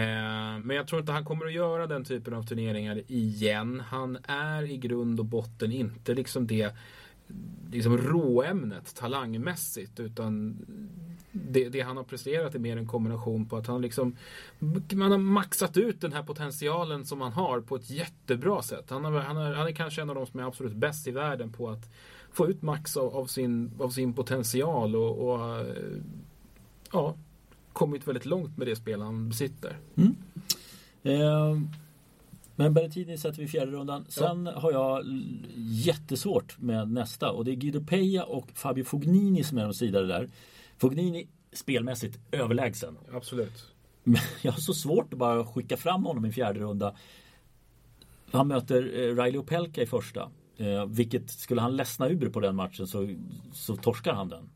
men 0.63 0.69
jag 0.69 0.87
tror 0.87 1.01
inte 1.01 1.11
han 1.11 1.25
kommer 1.25 1.45
att 1.45 1.53
göra 1.53 1.87
den 1.87 2.03
typen 2.03 2.33
av 2.33 2.43
turneringar 2.43 3.01
igen. 3.07 3.83
Han 3.87 4.17
är 4.27 4.71
i 4.71 4.77
grund 4.77 5.19
och 5.19 5.25
botten 5.25 5.71
inte 5.71 6.13
liksom 6.13 6.47
det 6.47 6.71
liksom 7.71 7.97
råämnet 7.97 8.95
talangmässigt 8.95 9.99
utan 9.99 10.57
det, 11.35 11.69
det, 11.69 11.81
han 11.81 11.97
har 11.97 12.03
presterat 12.03 12.55
är 12.55 12.59
mer 12.59 12.77
en 12.77 12.87
kombination 12.87 13.45
på 13.45 13.57
att 13.57 13.67
han 13.67 13.81
liksom 13.81 14.15
Man 14.93 15.11
har 15.11 15.17
maxat 15.17 15.77
ut 15.77 16.01
den 16.01 16.13
här 16.13 16.23
potentialen 16.23 17.05
som 17.05 17.21
han 17.21 17.31
har 17.31 17.61
på 17.61 17.75
ett 17.75 17.89
jättebra 17.89 18.61
sätt. 18.61 18.89
Han, 18.89 19.05
har, 19.05 19.11
han, 19.11 19.37
är, 19.37 19.53
han 19.53 19.67
är 19.67 19.71
kanske 19.71 20.01
en 20.01 20.09
av 20.09 20.15
de 20.15 20.27
som 20.27 20.39
är 20.39 20.43
absolut 20.43 20.73
bäst 20.73 21.07
i 21.07 21.11
världen 21.11 21.51
på 21.51 21.69
att 21.69 21.89
få 22.31 22.47
ut 22.49 22.61
max 22.61 22.97
av, 22.97 23.15
av 23.15 23.25
sin, 23.25 23.71
av 23.79 23.89
sin 23.89 24.13
potential 24.13 24.95
och, 24.95 25.29
och 25.29 25.65
ja, 26.91 27.15
kommit 27.73 28.07
väldigt 28.07 28.25
långt 28.25 28.57
med 28.57 28.67
det 28.67 28.75
spel 28.75 29.01
han 29.01 29.29
besitter. 29.29 29.77
Mm. 29.95 30.15
Eh, 31.03 31.59
men 32.55 32.73
Berrettini 32.73 33.17
sätter 33.17 33.39
vi 33.39 33.47
fjärde 33.47 33.71
rundan. 33.71 34.05
Sen 34.09 34.45
ja. 34.45 34.59
har 34.59 34.71
jag 34.71 35.03
jättesvårt 35.55 36.61
med 36.61 36.91
nästa 36.91 37.31
och 37.31 37.45
det 37.45 37.51
är 37.51 37.55
Guido 37.55 37.83
Peja 37.83 38.23
och 38.23 38.47
Fabio 38.53 38.83
Fognini 38.83 39.43
som 39.43 39.57
är 39.57 39.63
de 39.63 39.73
sidade 39.73 40.07
där. 40.07 40.29
Fognini 40.77 41.27
spelmässigt 41.53 42.19
överlägsen. 42.31 42.97
Absolut. 43.11 43.73
Men 44.03 44.21
jag 44.41 44.51
har 44.51 44.59
så 44.59 44.73
svårt 44.73 45.13
att 45.13 45.19
bara 45.19 45.45
skicka 45.45 45.77
fram 45.77 46.05
honom 46.05 46.25
i 46.25 46.31
fjärde 46.31 46.59
runda. 46.59 46.95
Han 48.31 48.47
möter 48.47 48.77
eh, 48.77 49.23
Riley 49.23 49.37
Opelka 49.37 49.81
i 49.81 49.85
första. 49.85 50.31
Eh, 50.57 50.85
vilket 50.85 51.29
skulle 51.29 51.61
han 51.61 51.75
ledsna 51.75 52.09
ur 52.09 52.29
på 52.29 52.39
den 52.39 52.55
matchen 52.55 52.87
så, 52.87 53.15
så 53.53 53.75
torskar 53.75 54.13
han 54.13 54.29
den. 54.29 54.49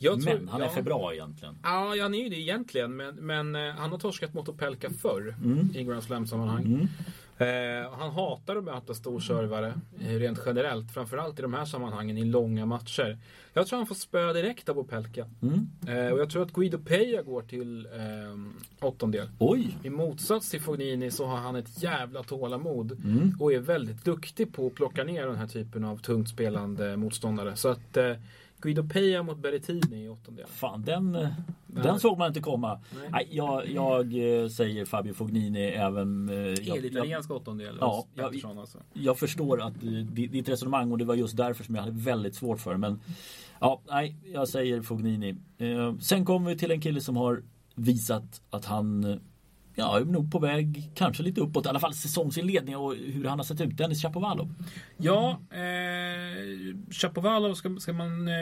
Tror, 0.00 0.16
men 0.24 0.48
han 0.48 0.60
är 0.60 0.64
ja, 0.64 0.70
för 0.70 0.82
bra 0.82 1.14
egentligen. 1.14 1.58
Ja, 1.62 1.94
han 2.00 2.14
är 2.14 2.22
ju 2.22 2.28
det 2.28 2.40
egentligen. 2.40 2.96
Men, 2.96 3.14
men 3.14 3.56
eh, 3.56 3.74
han 3.74 3.90
har 3.90 3.98
torskat 3.98 4.34
mot 4.34 4.48
Opelka 4.48 4.90
förr 4.90 5.36
mm. 5.44 5.70
i 5.74 5.84
Grand 5.84 6.02
Slam-sammanhang. 6.02 6.64
Mm. 6.64 6.88
Eh, 7.40 7.90
han 7.98 8.10
hatar 8.10 8.56
att 8.56 8.64
möta 8.64 8.94
storservare 8.94 9.74
eh, 10.00 10.14
rent 10.14 10.38
generellt. 10.46 10.90
Framförallt 10.90 11.38
i 11.38 11.42
de 11.42 11.54
här 11.54 11.64
sammanhangen 11.64 12.18
i 12.18 12.24
långa 12.24 12.66
matcher. 12.66 13.18
Jag 13.52 13.66
tror 13.66 13.76
han 13.76 13.86
får 13.86 13.94
spö 13.94 14.32
direkt 14.32 14.68
av 14.68 14.78
Opelka. 14.78 15.26
Mm. 15.42 15.70
Eh, 15.86 16.12
och 16.12 16.20
jag 16.20 16.30
tror 16.30 16.42
att 16.42 16.52
Guido 16.52 16.78
Peja 16.78 17.22
går 17.22 17.42
till 17.42 17.86
eh, 17.86 18.86
åttondel. 18.86 19.28
Oj. 19.38 19.76
I 19.82 19.90
motsats 19.90 20.50
till 20.50 20.60
Fognini 20.60 21.10
så 21.10 21.26
har 21.26 21.36
han 21.36 21.56
ett 21.56 21.82
jävla 21.82 22.22
tålamod. 22.22 22.92
Mm. 22.92 23.36
Och 23.40 23.52
är 23.52 23.58
väldigt 23.58 24.04
duktig 24.04 24.52
på 24.52 24.66
att 24.66 24.74
plocka 24.74 25.04
ner 25.04 25.26
den 25.26 25.36
här 25.36 25.46
typen 25.46 25.84
av 25.84 25.96
tungt 25.96 26.28
spelande 26.28 26.96
motståndare. 26.96 27.56
Så 27.56 27.68
att 27.68 27.96
eh, 27.96 28.12
Guido 28.60 28.88
Peja 28.88 29.22
mot 29.22 29.38
Berrettini 29.38 30.04
i 30.04 30.08
åttondelen. 30.08 30.50
Fan, 30.50 30.82
den, 30.82 31.12
Nej. 31.12 31.34
Den 31.74 32.00
såg 32.00 32.18
man 32.18 32.28
inte 32.28 32.40
komma. 32.40 32.80
Nej. 33.10 33.28
jag, 33.30 33.68
jag 33.68 34.40
eh, 34.42 34.48
säger 34.48 34.84
Fabio 34.84 35.12
Fognini 35.12 35.64
även... 35.64 36.28
Helitaliensk 36.62 37.30
åttondel. 37.30 37.76
Ja, 37.80 38.06
jag, 38.14 38.58
alltså. 38.58 38.78
jag 38.92 39.18
förstår 39.18 39.62
att 39.62 39.74
ditt 40.12 40.48
resonemang 40.48 40.92
och 40.92 40.98
det 40.98 41.04
var 41.04 41.14
just 41.14 41.36
därför 41.36 41.64
som 41.64 41.74
jag 41.74 41.82
hade 41.82 42.00
väldigt 42.00 42.34
svårt 42.34 42.60
för. 42.60 42.76
Men 42.76 43.00
ja, 43.60 43.82
nej, 43.90 44.16
jag 44.32 44.48
säger 44.48 44.82
Fognini. 44.82 45.36
Eh, 45.58 45.96
sen 46.00 46.24
kommer 46.24 46.50
vi 46.50 46.58
till 46.58 46.70
en 46.70 46.80
kille 46.80 47.00
som 47.00 47.16
har 47.16 47.42
visat 47.74 48.42
att 48.50 48.64
han 48.64 49.20
ja, 49.74 50.00
är 50.00 50.04
nog 50.04 50.32
på 50.32 50.38
väg 50.38 50.90
kanske 50.94 51.22
lite 51.22 51.40
uppåt. 51.40 51.66
I 51.66 51.68
alla 51.68 51.80
fall 51.80 51.94
säsongsinledning 51.94 52.76
och 52.76 52.94
hur 52.94 53.24
han 53.24 53.38
har 53.38 53.44
sett 53.44 53.60
ut. 53.60 53.76
Dennis 53.76 54.02
Chapovalov. 54.02 54.54
Ja, 54.96 55.40
eh, 55.50 56.76
Chapovalov 56.90 57.54
ska, 57.54 57.76
ska 57.78 57.92
man, 57.92 58.28
eh, 58.28 58.34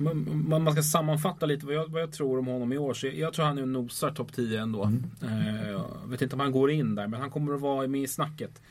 man... 0.00 0.62
Man 0.64 0.72
ska 0.72 0.82
sammanfatta 0.82 1.46
lite 1.46 1.66
vad 1.66 1.74
jag, 1.74 1.90
vad 1.90 2.02
jag 2.02 2.12
tror 2.12 2.38
om 2.38 2.46
honom 2.46 2.72
i 2.72 2.78
år. 2.78 2.94
Så 2.94 3.06
jag, 3.06 3.14
jag 3.14 3.32
tror 3.32 3.44
han 3.44 3.58
är 3.58 3.66
nosar 3.66 4.10
topp 4.10 4.32
10 4.32 4.60
ändå. 4.60 4.84
Mm. 4.84 5.04
Eh, 5.22 5.70
jag 5.70 5.86
vet 6.06 6.22
inte 6.22 6.36
om 6.36 6.40
han 6.40 6.52
går 6.52 6.70
in 6.70 6.94
där, 6.94 7.06
men 7.06 7.20
han 7.20 7.30
kommer 7.30 7.54
att 7.54 7.60
vara 7.60 7.86
med 7.86 8.02
i 8.02 8.06
snacket. 8.06 8.62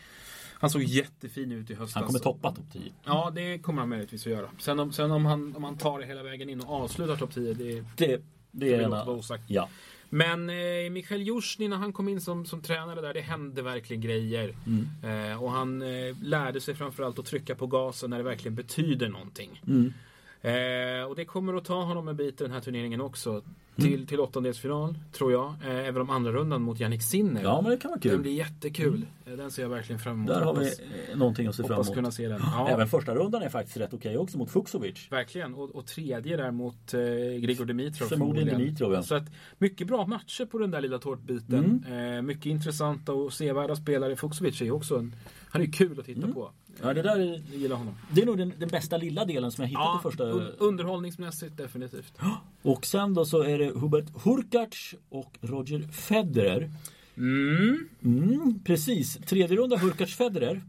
Han 0.54 0.70
såg 0.70 0.84
jättefin 0.84 1.52
ut 1.52 1.70
i 1.70 1.74
höstas. 1.74 1.96
Han 1.96 2.04
kommer 2.04 2.20
toppa 2.20 2.52
topp 2.52 2.66
10. 2.74 2.82
Ja, 3.06 3.32
det 3.36 3.60
kommer 3.60 3.80
han 3.80 3.90
möjligtvis 3.90 4.26
att 4.28 4.32
göra. 4.32 4.50
Sen 4.58 4.80
om, 4.80 4.92
sen 4.92 5.12
om, 5.12 5.26
han, 5.26 5.56
om 5.56 5.64
han 5.64 5.78
tar 5.78 6.00
det 6.00 6.06
hela 6.06 6.24
vägen 6.24 6.50
in 6.50 6.62
och 6.62 6.84
avslutar 6.84 7.16
topp 7.16 7.34
10, 7.34 7.54
det, 7.54 7.84
det, 7.98 8.22
det 8.52 8.74
är 8.74 8.82
ena. 8.82 9.22
Ja. 9.48 9.70
Men 10.10 10.50
eh, 10.50 10.90
Mikael 10.92 11.22
Jusjny 11.22 11.68
när 11.68 11.78
han 11.78 11.94
kom 11.94 12.10
in 12.10 12.22
som, 12.22 12.46
som 12.46 12.62
tränare 12.62 13.02
där, 13.02 13.14
det 13.14 13.22
hände 13.22 13.62
verkligen 13.62 14.02
grejer. 14.02 14.56
Mm. 14.68 15.32
Eh, 15.32 15.44
och 15.44 15.52
han 15.52 15.82
eh, 15.82 16.16
lärde 16.22 16.62
sig 16.62 16.76
framförallt 16.76 17.20
att 17.20 17.26
trycka 17.26 17.56
på 17.56 17.68
gasen 17.68 18.10
när 18.10 18.18
det 18.18 18.24
verkligen 18.24 18.56
betyder 18.56 19.10
någonting. 19.10 19.62
Mm. 19.68 19.94
Eh, 20.42 21.04
och 21.04 21.16
det 21.16 21.26
kommer 21.26 21.54
att 21.54 21.66
ta 21.66 21.84
honom 21.84 22.08
en 22.08 22.16
bit 22.16 22.42
i 22.42 22.44
den 22.44 22.54
här 22.54 22.62
turneringen 22.62 23.02
också 23.02 23.42
till, 23.82 24.08
till 24.08 24.20
åttondelsfinal, 24.20 24.96
tror 25.12 25.32
jag. 25.32 25.54
Eh, 25.66 25.88
även 25.88 26.02
om 26.02 26.10
andra 26.10 26.32
rundan 26.32 26.62
mot 26.62 26.80
Jannik 26.80 27.04
Sinner. 27.04 27.42
Ja, 27.44 27.62
men 27.62 27.72
det 27.72 27.78
kan 27.78 27.90
vara 27.92 28.00
Den 28.00 28.12
kul. 28.12 28.22
blir 28.22 28.32
jättekul. 28.34 29.06
Eh, 29.26 29.34
Den 29.34 29.52
ser 29.52 29.62
jag 29.62 29.70
verkligen 29.70 30.00
fram 30.00 30.14
emot. 30.16 30.28
Där 30.28 30.42
har 30.42 30.54
vi 30.56 30.66
eh, 31.12 31.18
någonting 31.18 31.48
att 31.48 31.56
se 31.56 31.64
fram 31.64 31.72
Hoppas 31.72 31.88
emot. 31.88 31.96
kunna 31.96 32.12
se 32.12 32.28
den. 32.28 32.40
Ja, 32.44 32.68
Även 32.70 32.88
första 32.88 33.16
rundan 33.16 33.42
är 33.42 33.50
faktiskt 33.50 33.78
rätt 33.78 33.94
okej 33.94 34.18
också 34.18 34.38
mot 34.38 34.52
Fuxovic. 34.52 35.08
Verkligen. 35.12 35.54
Och, 35.56 35.70
och 35.76 35.86
tredje 35.86 36.38
där 36.38 36.52
mot 36.52 36.94
eh, 36.94 37.00
Grigor 37.40 37.66
Dimitrov. 37.66 38.08
Förmodligen 38.08 38.58
Dimitrov, 38.60 38.94
ja. 38.94 39.04
Så 39.04 39.16
att 39.16 39.26
mycket 39.58 39.88
bra 39.88 40.06
matcher 40.06 40.46
på 40.46 40.58
den 40.58 40.72
där 40.72 40.82
lilla 40.82 40.98
tårtbiten. 41.00 41.84
Mm. 41.88 42.14
Eh, 42.16 42.22
mycket 42.22 42.46
intressanta 42.46 43.14
och 43.14 43.34
sevärda 43.34 43.76
spelare. 43.76 44.16
Fuxovic 44.16 44.62
är 44.62 44.66
ju 44.66 44.72
också 44.72 44.98
en, 44.98 45.16
han 45.50 45.62
är 45.62 45.66
ju 45.66 45.72
kul 45.72 46.00
att 46.00 46.06
titta 46.06 46.22
Mm. 46.22 46.34
på. 46.34 46.52
Ja, 46.82 46.94
det 46.94 47.02
där 47.02 47.20
är, 47.20 47.26
Jag 47.52 47.60
gillar 47.62 47.76
honom. 47.76 47.94
det 48.12 48.22
är 48.22 48.26
nog 48.26 48.38
den, 48.38 48.54
den 48.58 48.70
bästa 48.70 48.98
lilla 48.98 49.26
delen 49.26 49.52
som 49.52 49.62
jag 49.62 49.70
hittat 49.70 49.82
Ja, 49.84 50.00
i 50.00 50.04
första. 50.04 50.24
un- 50.24 50.52
underhållningsmässigt 50.58 51.58
definitivt. 51.58 52.14
Och 52.62 52.86
sen 52.86 53.14
då 53.14 53.26
så 53.26 53.44
är 53.44 53.60
det 53.60 53.69
Hubert 53.76 54.24
Hurkacz 54.24 54.96
och 55.10 55.38
Roger 55.42 55.82
Federer. 55.92 56.72
Mm, 57.18 57.90
Mm, 58.04 58.60
precis. 58.66 59.18
Tredje 59.18 59.58
runda 59.58 59.78
Hurkacz 59.78 60.16
Federer. 60.16 60.62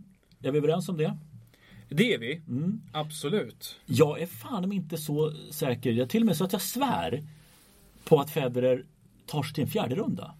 Är 0.43 0.51
vi 0.51 0.59
överens 0.59 0.89
om 0.89 0.97
det? 0.97 1.17
det 1.89 2.15
är 2.15 2.19
vi. 2.19 2.43
Mm. 2.49 2.81
Absolut. 2.93 3.81
Jag 3.87 4.21
är 4.21 4.27
fan 4.27 4.73
inte 4.73 4.97
så 4.97 5.33
säker. 5.51 5.93
Jag 5.93 6.11
till 6.11 6.23
och 6.23 6.27
med 6.27 6.37
så 6.37 6.45
att 6.45 6.53
jag 6.53 6.63
svär 6.63 7.25
på 8.05 8.21
att 8.21 8.31
Federer 8.31 8.85
tar 9.27 9.43
sig 9.43 9.55
till 9.55 9.65
en 9.65 9.71
fjärde 9.71 9.95
runda. 9.95 10.35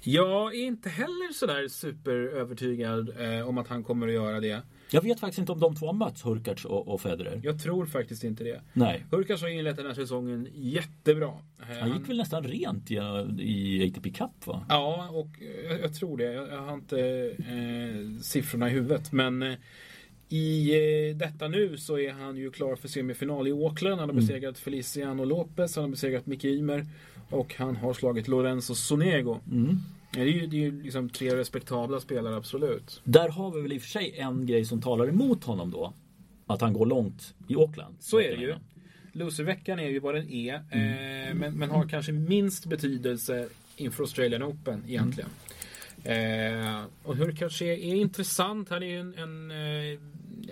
Jag 0.00 0.54
är 0.54 0.66
inte 0.66 0.88
heller 0.88 1.32
sådär 1.32 1.68
superövertygad 1.68 3.10
eh, 3.20 3.48
om 3.48 3.58
att 3.58 3.68
han 3.68 3.84
kommer 3.84 4.06
att 4.08 4.14
göra 4.14 4.40
det. 4.40 4.62
Jag 4.90 5.02
vet 5.02 5.20
faktiskt 5.20 5.38
inte 5.38 5.52
om 5.52 5.60
de 5.60 5.76
två 5.76 5.86
har 5.86 5.92
mötts, 5.92 6.24
Hurkacz 6.24 6.64
och, 6.64 6.88
och 6.88 7.00
Federer. 7.00 7.40
Jag 7.44 7.62
tror 7.62 7.86
faktiskt 7.86 8.24
inte 8.24 8.44
det. 8.44 8.60
Nej. 8.72 9.04
Hurkacz 9.10 9.42
har 9.42 9.48
inlett 9.48 9.76
den 9.76 9.86
här 9.86 9.94
säsongen 9.94 10.48
jättebra. 10.54 11.32
Eh, 11.60 11.78
Han 11.80 11.98
gick 11.98 12.08
väl 12.08 12.16
nästan 12.16 12.44
rent 12.44 12.90
i, 12.90 12.94
i 13.38 13.88
ATP 13.88 14.10
Cup 14.10 14.46
va? 14.46 14.66
Ja, 14.68 15.08
och 15.12 15.28
jag, 15.68 15.80
jag 15.80 15.94
tror 15.94 16.16
det. 16.16 16.32
Jag, 16.32 16.48
jag 16.48 16.58
har 16.62 16.74
inte 16.74 17.00
eh, 17.38 18.20
siffrorna 18.22 18.68
i 18.70 18.72
huvudet. 18.72 19.12
Men 19.12 19.42
eh, 19.42 19.54
i 20.28 20.70
eh, 21.10 21.16
detta 21.16 21.48
nu 21.48 21.76
så 21.76 21.98
är 21.98 22.12
han 22.12 22.36
ju 22.36 22.50
klar 22.50 22.76
för 22.76 22.88
semifinal 22.88 23.48
i 23.48 23.52
Auckland. 23.52 24.00
Han 24.00 24.08
har 24.08 24.16
besegrat 24.16 24.58
Feliciano 24.58 25.24
Lopez, 25.24 25.76
han 25.76 25.84
har 25.84 25.90
besegrat 25.90 26.26
Micke 26.26 26.44
Ymer 26.44 26.86
och 27.30 27.54
han 27.54 27.76
har 27.76 27.94
slagit 27.94 28.28
Lorenzo 28.28 28.74
Sonego. 28.74 29.38
Mm. 29.50 29.78
Det 30.10 30.20
är 30.20 30.24
ju, 30.24 30.46
det 30.46 30.56
är 30.56 30.60
ju 30.60 30.82
liksom 30.82 31.08
tre 31.08 31.36
respektabla 31.36 32.00
spelare, 32.00 32.36
absolut. 32.36 33.00
Där 33.04 33.28
har 33.28 33.50
vi 33.50 33.60
väl 33.60 33.72
i 33.72 33.78
och 33.78 33.82
för 33.82 33.88
sig 33.88 34.18
en 34.18 34.46
grej 34.46 34.64
som 34.64 34.82
talar 34.82 35.08
emot 35.08 35.44
honom 35.44 35.70
då. 35.70 35.92
Att 36.46 36.60
han 36.60 36.72
går 36.72 36.86
långt 36.86 37.34
i 37.48 37.54
Auckland. 37.54 37.96
Så 38.00 38.20
är 38.20 38.36
det 38.36 38.42
ju. 38.42 38.54
Loserveckan 39.12 39.78
är 39.78 39.88
ju 39.88 40.00
vad 40.00 40.14
den 40.14 40.28
är, 40.28 40.54
eh, 40.54 41.34
men, 41.34 41.54
men 41.54 41.70
har 41.70 41.88
kanske 41.88 42.12
minst 42.12 42.66
betydelse 42.66 43.48
inför 43.76 44.02
Australian 44.02 44.42
Open 44.42 44.82
egentligen. 44.86 45.30
Eh, 46.04 46.84
och 47.02 47.16
Hurkacz 47.16 47.62
är, 47.62 47.66
är 47.66 47.94
intressant. 47.94 48.68
Han 48.68 48.82
är 48.82 48.86
ju 48.86 49.00
en, 49.00 49.14
en 49.18 49.50
eh, 49.50 50.00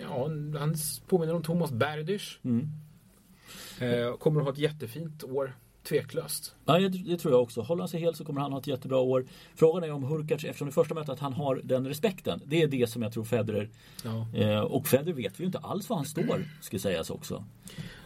ja, 0.01 0.29
han 0.59 0.75
påminner 1.07 1.35
om 1.35 1.43
Thomas 1.43 1.71
Berdych. 1.71 2.39
Mm. 2.43 2.67
Eh, 3.79 4.17
kommer 4.17 4.39
att 4.39 4.45
ha 4.45 4.53
ett 4.53 4.59
jättefint 4.59 5.23
år, 5.23 5.55
tveklöst. 5.87 6.55
Ja, 6.65 6.79
det, 6.79 6.89
det 6.89 7.17
tror 7.17 7.33
jag 7.33 7.41
också. 7.41 7.61
Håller 7.61 7.81
han 7.81 7.89
sig 7.89 7.99
hel 7.99 8.15
så 8.15 8.25
kommer 8.25 8.41
han 8.41 8.51
ha 8.51 8.59
ett 8.59 8.67
jättebra 8.67 8.97
år. 8.97 9.25
Frågan 9.55 9.83
är 9.83 9.91
om 9.91 10.03
Hurkacz, 10.03 10.43
eftersom 10.43 10.67
det 10.67 10.73
första 10.73 10.95
mötet, 10.95 11.09
att 11.09 11.19
han 11.19 11.33
har 11.33 11.61
den 11.63 11.87
respekten. 11.87 12.41
Det 12.45 12.61
är 12.61 12.67
det 12.67 12.89
som 12.89 13.01
jag 13.01 13.13
tror 13.13 13.23
Federer... 13.23 13.69
Ja. 14.03 14.39
Eh, 14.39 14.59
och 14.59 14.87
Federer 14.87 15.13
vet 15.13 15.39
vi 15.39 15.43
ju 15.43 15.45
inte 15.45 15.59
alls 15.59 15.89
var 15.89 15.97
han 15.97 16.05
står, 16.05 16.45
ska 16.61 16.79
sägas 16.79 17.09
också. 17.09 17.43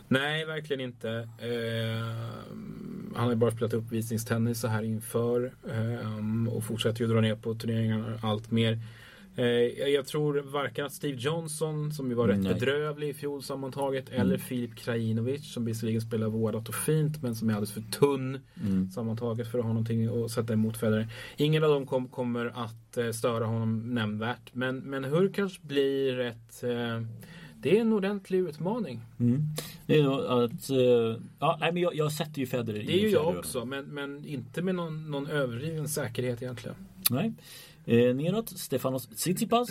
Nej, 0.07 0.45
verkligen 0.45 0.81
inte. 0.81 1.09
Eh, 1.39 2.05
han 3.15 3.23
har 3.23 3.29
ju 3.29 3.35
bara 3.35 3.51
spelat 3.51 3.73
uppvisningstennis 3.73 4.59
så 4.59 4.67
här 4.67 4.83
inför 4.83 5.53
eh, 5.69 6.53
och 6.53 6.63
fortsätter 6.63 7.01
ju 7.01 7.07
dra 7.07 7.21
ner 7.21 7.35
på 7.35 7.55
turneringarna 7.55 8.19
allt 8.21 8.51
mer. 8.51 8.79
Eh, 9.35 9.45
jag 9.89 10.05
tror 10.05 10.41
varken 10.41 10.85
att 10.85 10.93
Steve 10.93 11.17
Johnson, 11.17 11.91
som 11.93 12.09
ju 12.09 12.15
var 12.15 12.27
rätt 12.27 12.39
Nej. 12.39 12.53
bedrövlig 12.53 13.09
i 13.09 13.13
fjol 13.13 13.43
sammantaget, 13.43 14.09
eller 14.09 14.37
Filip 14.37 14.75
Krajinovic, 14.75 15.53
som 15.53 15.65
visserligen 15.65 16.01
spelar 16.01 16.27
vårdat 16.27 16.69
och 16.69 16.75
fint, 16.75 17.21
men 17.23 17.35
som 17.35 17.49
är 17.49 17.53
alldeles 17.53 17.71
för 17.73 17.81
tunn 17.81 18.39
Mm. 18.61 18.91
sammantaget 18.91 19.51
för 19.51 19.59
att 19.59 19.65
ha 19.65 19.73
någonting 19.73 20.23
att 20.23 20.31
sätta 20.31 20.53
emot 20.53 20.77
Federer. 20.77 21.07
Ingen 21.37 21.63
av 21.63 21.69
dem 21.69 21.85
kom, 21.87 22.07
kommer 22.07 22.45
att 22.45 22.97
eh, 22.97 23.11
störa 23.11 23.45
honom 23.45 23.93
nämnvärt, 23.93 24.53
men, 24.53 24.77
men 24.77 25.03
Hurkacz 25.03 25.61
blir 25.61 26.19
ett 26.19 26.63
eh, 26.63 27.01
det 27.61 27.77
är 27.77 27.81
en 27.81 27.93
ordentlig 27.93 28.39
utmaning. 28.39 29.01
Mm. 29.19 29.41
Det 29.85 29.99
är 29.99 30.03
nog 30.03 30.19
att... 30.25 30.69
Ja, 31.39 31.57
nej, 31.59 31.71
men 31.73 31.83
jag, 31.83 31.95
jag 31.95 32.11
sätter 32.11 32.39
ju 32.39 32.47
Federer 32.47 32.79
i 32.79 32.85
Det 32.85 32.93
är 32.93 33.01
ju 33.01 33.09
jag 33.09 33.37
också, 33.37 33.65
men, 33.65 33.85
men 33.85 34.25
inte 34.25 34.61
med 34.61 34.75
någon, 34.75 35.11
någon 35.11 35.27
överdriven 35.27 35.89
säkerhet 35.89 36.41
egentligen. 36.41 36.75
Nej. 37.09 37.33
Eh, 37.85 38.15
neråt 38.15 38.49
Stefanos 38.49 39.07
Tsitsipas 39.07 39.69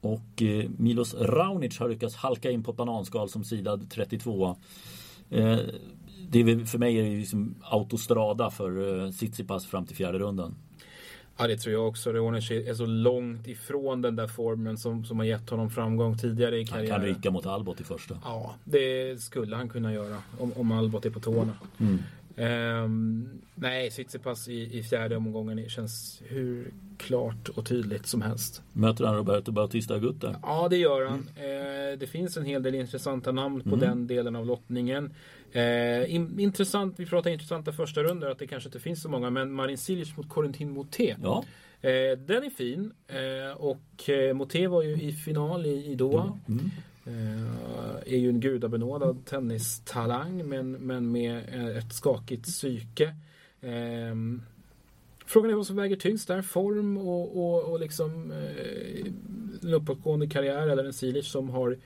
och 0.00 0.42
eh, 0.42 0.70
Milos 0.76 1.14
Raonic 1.14 1.78
har 1.78 1.88
lyckats 1.88 2.16
halka 2.16 2.50
in 2.50 2.62
på 2.62 2.70
ett 2.70 2.76
bananskal 2.76 3.28
som 3.28 3.44
sidad 3.44 3.90
32. 3.90 4.56
Eh, 5.30 5.58
det 6.28 6.40
är 6.40 6.64
för 6.64 6.78
mig 6.78 6.98
är 6.98 7.02
det 7.02 7.16
liksom 7.16 7.54
autostrada 7.62 8.50
för 8.50 9.04
eh, 9.04 9.10
Tsitsipas 9.10 9.66
fram 9.66 9.86
till 9.86 9.96
fjärde 9.96 10.18
rundan. 10.18 10.54
Ja, 11.36 11.46
det 11.46 11.56
tror 11.56 11.72
jag 11.72 11.88
också. 11.88 12.12
Raonic 12.12 12.50
är 12.50 12.74
så 12.74 12.86
långt 12.86 13.46
ifrån 13.46 14.02
den 14.02 14.16
där 14.16 14.26
formen 14.28 14.78
som, 14.78 15.04
som 15.04 15.18
har 15.18 15.24
gett 15.24 15.50
honom 15.50 15.70
framgång 15.70 16.18
tidigare 16.18 16.56
i 16.56 16.58
Han 16.58 16.66
karriären. 16.66 17.00
kan 17.00 17.08
rycka 17.08 17.30
mot 17.30 17.46
Albot 17.46 17.80
i 17.80 17.84
första. 17.84 18.18
Ja, 18.24 18.54
det 18.64 19.22
skulle 19.22 19.56
han 19.56 19.68
kunna 19.68 19.92
göra 19.92 20.16
om, 20.38 20.52
om 20.56 20.72
Albot 20.72 21.06
är 21.06 21.10
på 21.10 21.20
tårna. 21.20 21.52
Mm. 21.78 21.98
Ehm, 22.36 23.28
nej, 23.54 23.90
Tsitsipas 23.90 24.48
i, 24.48 24.78
i 24.78 24.82
fjärde 24.82 25.16
omgången 25.16 25.68
känns 25.68 26.22
hur 26.28 26.72
klart 26.98 27.48
och 27.48 27.66
tydligt 27.66 28.06
som 28.06 28.22
helst. 28.22 28.62
Möter 28.72 29.04
han 29.04 29.16
Roberto 29.16 29.52
Bautista 29.52 29.98
där? 29.98 30.36
Ja, 30.42 30.68
det 30.68 30.76
gör 30.76 31.06
han. 31.06 31.28
Eh, 31.36 31.98
det 31.98 32.06
finns 32.10 32.36
en 32.36 32.44
hel 32.44 32.62
del 32.62 32.74
intressanta 32.74 33.32
namn 33.32 33.60
på 33.60 33.76
den 33.76 34.06
delen 34.06 34.36
av 34.36 34.46
lottningen. 34.46 35.14
Eh, 35.52 36.14
in, 36.14 36.40
intressant, 36.40 36.94
vi 36.98 37.06
pratar 37.06 37.30
intressanta 37.30 37.72
första 37.72 38.02
rundor 38.02 38.30
att 38.30 38.38
det 38.38 38.46
kanske 38.46 38.68
inte 38.68 38.80
finns 38.80 39.02
så 39.02 39.08
många, 39.08 39.30
men 39.30 39.52
Marin 39.52 39.78
Cilic 39.78 40.16
mot 40.16 40.28
Corentin 40.28 40.70
Moutet. 40.70 41.16
Ja. 41.22 41.44
Eh, 41.80 42.18
den 42.18 42.44
är 42.44 42.50
fin 42.50 42.92
och 43.56 44.10
Moutet 44.34 44.70
var 44.70 44.82
ju 44.82 45.02
i 45.02 45.12
final 45.12 45.66
i, 45.66 45.86
i 45.86 45.94
Doha. 45.94 46.38
Mm. 46.48 46.70
Eh, 47.04 48.14
är 48.14 48.16
ju 48.16 48.28
en 48.28 48.40
gudabenådad 48.40 49.24
tennistalang 49.24 50.48
men, 50.48 50.72
men 50.72 51.12
med 51.12 51.36
eh, 51.48 51.76
ett 51.76 51.92
skakigt 51.92 52.44
psyke. 52.44 53.14
Ehm, 53.60 54.42
frågan 55.26 55.50
är 55.50 55.54
vad 55.54 55.66
som 55.66 55.76
väger 55.76 55.96
tyngst 55.96 56.28
där. 56.28 56.42
Form 56.42 56.96
och, 56.96 57.36
och, 57.36 57.64
och 57.64 57.80
liksom 57.80 58.30
eh, 58.30 59.06
en 59.62 59.74
uppåtgående 59.74 60.26
karriär 60.26 60.68
eller 60.68 60.84
en 60.84 60.92
Silic 60.92 61.26
som 61.26 61.50
har 61.50 61.78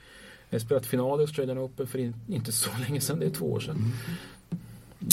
eh, 0.50 0.60
spelat 0.60 0.86
final 0.86 1.20
i 1.20 1.22
Australian 1.22 1.58
Open 1.58 1.86
för 1.86 1.98
in, 1.98 2.14
inte 2.28 2.52
så 2.52 2.70
länge 2.88 3.00
sedan. 3.00 3.18
Det 3.20 3.26
är 3.26 3.30
två 3.30 3.52
år 3.52 3.60
sedan. 3.60 3.76
Mm. 3.76 3.90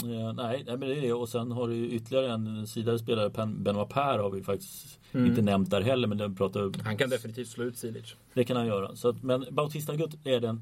Eh, 0.03 0.33
nej, 0.33 0.63
nej, 0.67 0.77
men 0.77 0.79
det 0.79 0.95
är 0.97 1.01
det. 1.01 1.13
Och 1.13 1.29
sen 1.29 1.51
har 1.51 1.67
du 1.67 1.75
ytterligare 1.89 2.33
en 2.33 2.67
sidare 2.67 2.99
spelare, 2.99 3.47
Benoit 3.47 3.89
Per 3.89 4.19
har 4.19 4.29
vi 4.31 4.43
faktiskt 4.43 4.99
Mm. 5.15 5.25
inte 5.29 5.41
nämnt 5.41 5.69
där 5.71 5.81
heller. 5.81 6.07
Men 6.07 6.17
den 6.17 6.35
pratar, 6.35 6.83
Han 6.83 6.97
kan 6.97 7.09
definitivt 7.09 7.47
slå 7.47 7.63
ut 7.63 7.77
Silic. 7.77 8.15
det 8.33 8.43
kan 8.43 8.57
han 8.57 8.65
göra. 8.67 8.95
Så 8.95 9.09
att, 9.09 9.23
men 9.23 9.45
Bautista 9.51 9.91
Agut 9.93 10.27
är, 10.27 10.39
den, 10.39 10.61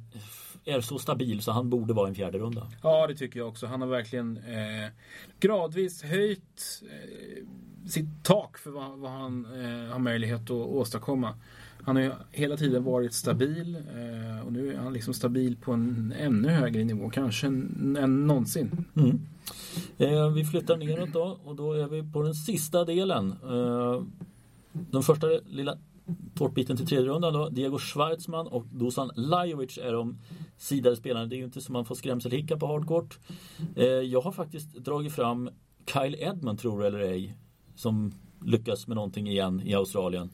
är 0.65 0.81
så 0.81 0.99
stabil 0.99 1.41
så 1.41 1.51
han 1.51 1.69
borde 1.69 1.93
vara 1.93 2.07
en 2.07 2.15
fjärde 2.15 2.37
runda. 2.37 2.67
Ja, 2.83 3.07
det 3.07 3.15
tycker 3.15 3.39
jag 3.39 3.47
också. 3.49 3.65
Han 3.67 3.81
har 3.81 3.87
verkligen 3.87 4.37
eh, 4.37 4.89
gradvis 5.39 6.03
höjt 6.03 6.81
eh, 6.91 7.89
sitt 7.89 8.23
tak 8.23 8.57
för 8.57 8.71
vad, 8.71 8.99
vad 8.99 9.11
han 9.11 9.45
eh, 9.45 9.91
har 9.91 9.99
möjlighet 9.99 10.41
att 10.41 10.51
åstadkomma. 10.51 11.35
Han 11.83 11.95
har 11.95 12.03
ju 12.03 12.11
hela 12.31 12.57
tiden 12.57 12.83
varit 12.83 13.13
stabil 13.13 13.75
eh, 13.75 14.45
och 14.45 14.53
nu 14.53 14.73
är 14.73 14.77
han 14.77 14.93
liksom 14.93 15.13
stabil 15.13 15.57
på 15.57 15.71
en 15.71 16.13
ännu 16.19 16.49
högre 16.49 16.83
nivå, 16.83 17.09
kanske 17.09 17.47
än, 17.47 17.97
än 17.99 18.27
någonsin. 18.27 18.85
Mm. 18.95 19.19
Eh, 19.97 20.29
vi 20.29 20.45
flyttar 20.45 20.77
neråt 20.77 21.13
då 21.13 21.39
och 21.43 21.55
då 21.55 21.73
är 21.73 21.87
vi 21.87 22.11
på 22.11 22.21
den 22.21 22.33
sista 22.33 22.85
delen. 22.85 23.35
Eh, 23.43 24.03
den 24.71 25.03
första 25.03 25.27
lilla 25.45 25.77
tårtbiten 26.35 26.77
till 26.77 26.87
tredje 26.87 27.09
rundan 27.09 27.33
då. 27.33 27.49
Diego 27.49 27.79
Schwartzman 27.79 28.47
och 28.47 28.65
Dusan 28.65 29.11
Lajovic 29.15 29.77
är 29.77 29.93
de 29.93 30.17
sidare 30.57 30.95
spelarna. 30.95 31.25
Det 31.25 31.35
är 31.35 31.37
ju 31.37 31.43
inte 31.43 31.61
som 31.61 31.73
man 31.73 31.85
får 31.85 31.95
skrämselhicka 31.95 32.57
på 32.57 32.67
hardcourt. 32.67 33.19
Eh, 33.75 33.85
jag 33.85 34.21
har 34.21 34.31
faktiskt 34.31 34.73
dragit 34.75 35.13
fram 35.13 35.49
Kyle 35.93 36.15
Edmund, 36.19 36.59
tror 36.59 36.79
du 36.79 36.87
eller 36.87 36.99
ej, 36.99 37.37
som 37.75 38.13
lyckas 38.45 38.87
med 38.87 38.95
någonting 38.95 39.27
igen 39.27 39.61
i 39.65 39.73
Australien. 39.73 40.29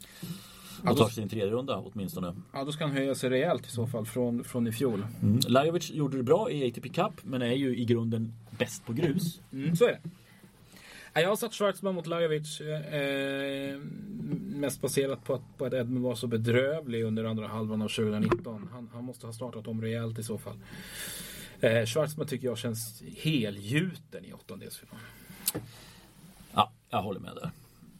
Ja, 0.83 0.89
Och 0.91 0.95
då- 0.97 1.03
tar 1.03 1.09
sin 1.09 1.29
tredje 1.29 1.47
runda 1.51 1.77
åtminstone. 1.77 2.35
Ja, 2.53 2.63
då 2.63 2.71
ska 2.71 2.83
han 2.85 2.93
höja 2.93 3.15
sig 3.15 3.29
rejält 3.29 3.67
i 3.67 3.69
så 3.69 3.87
fall 3.87 4.05
från, 4.05 4.43
från 4.43 4.67
i 4.67 4.71
fjol. 4.71 5.05
Mm. 5.21 5.39
Lajovic 5.47 5.91
gjorde 5.91 6.17
det 6.17 6.23
bra 6.23 6.51
i 6.51 6.67
ATP 6.67 6.89
Cup 6.89 7.13
men 7.23 7.41
är 7.41 7.51
ju 7.53 7.77
i 7.77 7.85
grunden 7.85 8.33
bäst 8.57 8.85
på 8.85 8.93
grus. 8.93 9.41
Mm, 9.53 9.75
så 9.75 9.85
är 9.85 9.91
det. 9.91 9.99
Ja, 11.13 11.21
Jag 11.21 11.29
har 11.29 11.35
satt 11.35 11.53
Schwarzman 11.53 11.95
mot 11.95 12.07
Lajovic 12.07 12.61
eh, 12.61 13.79
mest 14.39 14.81
baserat 14.81 15.23
på 15.23 15.33
att, 15.33 15.57
på 15.57 15.65
att 15.65 15.73
Edmund 15.73 16.03
var 16.05 16.15
så 16.15 16.27
bedrövlig 16.27 17.03
under 17.03 17.23
andra 17.23 17.47
halvan 17.47 17.81
av 17.81 17.87
2019. 17.87 18.69
Han, 18.73 18.89
han 18.93 19.03
måste 19.03 19.25
ha 19.25 19.33
startat 19.33 19.67
om 19.67 19.81
rejält 19.81 20.19
i 20.19 20.23
så 20.23 20.37
fall. 20.37 20.57
Eh, 21.59 21.85
Schwarzman 21.85 22.27
tycker 22.27 22.47
jag 22.47 22.57
känns 22.57 23.03
helgjuten 23.17 24.25
i 24.25 24.33
åttondelsfinalen. 24.33 25.01
Ja, 26.53 26.71
jag 26.89 27.01
håller 27.01 27.19
med 27.19 27.31
där. 27.35 27.51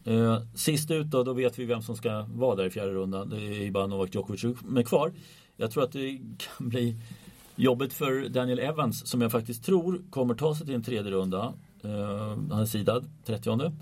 Eh, 0.08 0.38
sist 0.54 0.90
ut 0.90 1.06
då, 1.06 1.22
då 1.22 1.32
vet 1.32 1.58
vi 1.58 1.64
vem 1.64 1.82
som 1.82 1.96
ska 1.96 2.26
vara 2.34 2.56
där 2.56 2.64
i 2.64 2.70
fjärde 2.70 2.92
rundan. 2.92 3.28
Det 3.28 3.66
är 3.66 3.70
bara 3.70 3.86
Novak 3.86 4.14
Djokovic 4.14 4.44
med 4.64 4.88
kvar. 4.88 5.12
Jag 5.56 5.70
tror 5.70 5.84
att 5.84 5.92
det 5.92 6.18
kan 6.38 6.68
bli 6.68 6.96
jobbigt 7.56 7.92
för 7.92 8.28
Daniel 8.28 8.58
Evans 8.58 9.06
som 9.06 9.20
jag 9.20 9.32
faktiskt 9.32 9.64
tror 9.64 10.02
kommer 10.10 10.34
ta 10.34 10.54
sig 10.54 10.66
till 10.66 10.74
en 10.74 10.84
tredje 10.84 11.10
runda. 11.10 11.52
Eh, 11.82 12.38
han 12.50 12.60
är 12.60 12.66
sidad, 12.66 13.04
30 13.24 13.72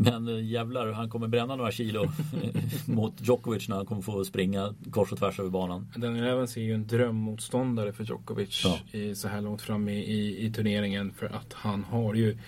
men 0.00 0.28
eh, 0.28 0.44
jävlar, 0.44 0.92
han 0.92 1.10
kommer 1.10 1.28
bränna 1.28 1.56
några 1.56 1.72
kilo 1.72 2.08
mot 2.86 3.14
Djokovic 3.20 3.68
när 3.68 3.76
han 3.76 3.86
kommer 3.86 4.02
få 4.02 4.24
springa 4.24 4.74
kors 4.90 5.12
och 5.12 5.18
tvärs 5.18 5.40
över 5.40 5.50
banan. 5.50 5.92
Daniel 5.96 6.26
Evans 6.26 6.56
är 6.56 6.60
ju 6.60 6.74
en 6.74 6.86
drömmotståndare 6.86 7.92
för 7.92 8.04
Djokovic 8.04 8.64
ja. 8.64 8.98
i, 8.98 9.14
så 9.14 9.28
här 9.28 9.40
långt 9.40 9.62
fram 9.62 9.88
i, 9.88 9.96
i, 9.96 10.46
i 10.46 10.52
turneringen. 10.52 11.12
För 11.12 11.26
att 11.26 11.52
han 11.52 11.84
har 11.84 12.14
ju 12.14 12.38